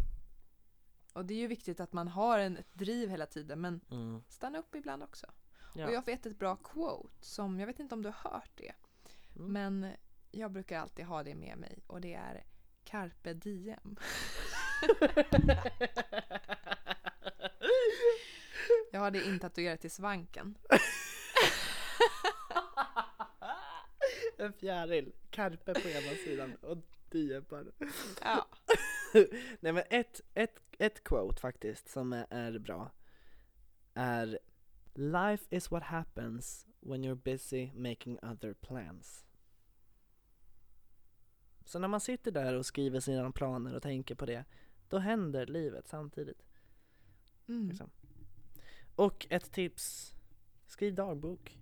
[1.12, 4.22] Och det är ju viktigt att man har en, ett driv hela tiden men mm,
[4.28, 5.26] stanna upp ibland också.
[5.74, 5.86] Ja.
[5.86, 8.72] Och jag vet ett bra quote som, jag vet inte om du har hört det,
[9.36, 9.52] Mm.
[9.52, 9.92] men
[10.30, 12.44] jag brukar alltid ha det med mig och det är
[12.84, 13.96] Carpe diem.
[18.92, 20.58] Jag har det intatuerat i svanken.
[24.38, 26.78] en fjäril, Carpe på ena sidan och
[27.10, 27.72] diem på andra.
[28.22, 28.48] Ja.
[29.60, 32.90] Nej men ett, ett, ett quote faktiskt som är, är bra
[33.94, 34.38] är
[34.94, 39.24] Life is what happens when you're busy making other plans.
[41.64, 44.44] Så när man sitter där och skriver sina planer och tänker på det,
[44.88, 46.46] då händer livet samtidigt.
[47.48, 47.68] Mm.
[47.68, 47.90] Liksom.
[48.96, 50.14] Och ett tips,
[50.66, 51.58] skriv dagbok.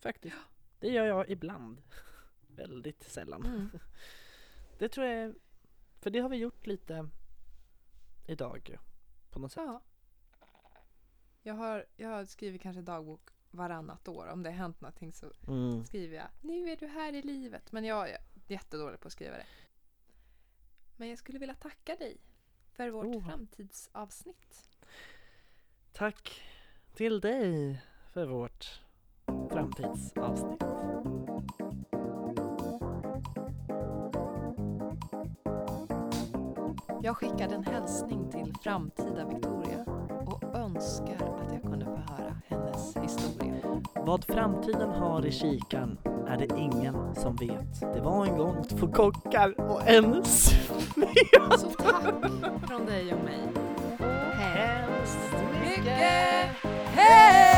[0.00, 0.36] Faktiskt.
[0.78, 1.82] Det gör jag ibland.
[2.48, 3.46] Väldigt sällan.
[3.46, 3.68] Mm.
[4.78, 5.34] Det tror jag är,
[6.00, 7.08] för det har vi gjort lite
[8.26, 8.76] idag ju,
[9.30, 9.62] på något sätt.
[9.66, 9.82] Ja.
[11.42, 13.20] Jag har, jag har skrivit kanske dagbok
[13.50, 14.26] varannat år.
[14.26, 15.84] Om det har hänt någonting så Mm.
[15.84, 17.72] skriver jag Nu är du här i livet.
[17.72, 19.46] Men jag är jättedålig på att skriva det.
[20.96, 22.16] Men jag skulle vilja tacka dig
[22.72, 23.26] för vårt Oh.
[23.26, 24.68] framtidsavsnitt.
[25.92, 26.42] Tack
[26.94, 27.82] till dig
[28.12, 28.80] för vårt
[29.50, 30.62] framtidsavsnitt.
[37.02, 39.84] Jag skickade en hälsning till framtida Victoria
[40.80, 43.82] önskar att jag kunde få höra hennes historia.
[43.94, 47.80] Vad framtiden har i kikan är det ingen som vet.
[47.94, 51.58] Det var en gång två kockar och en smet.
[51.58, 52.14] Så tack
[52.68, 53.40] från dig och mig.
[54.32, 57.49] Hemskt mycket!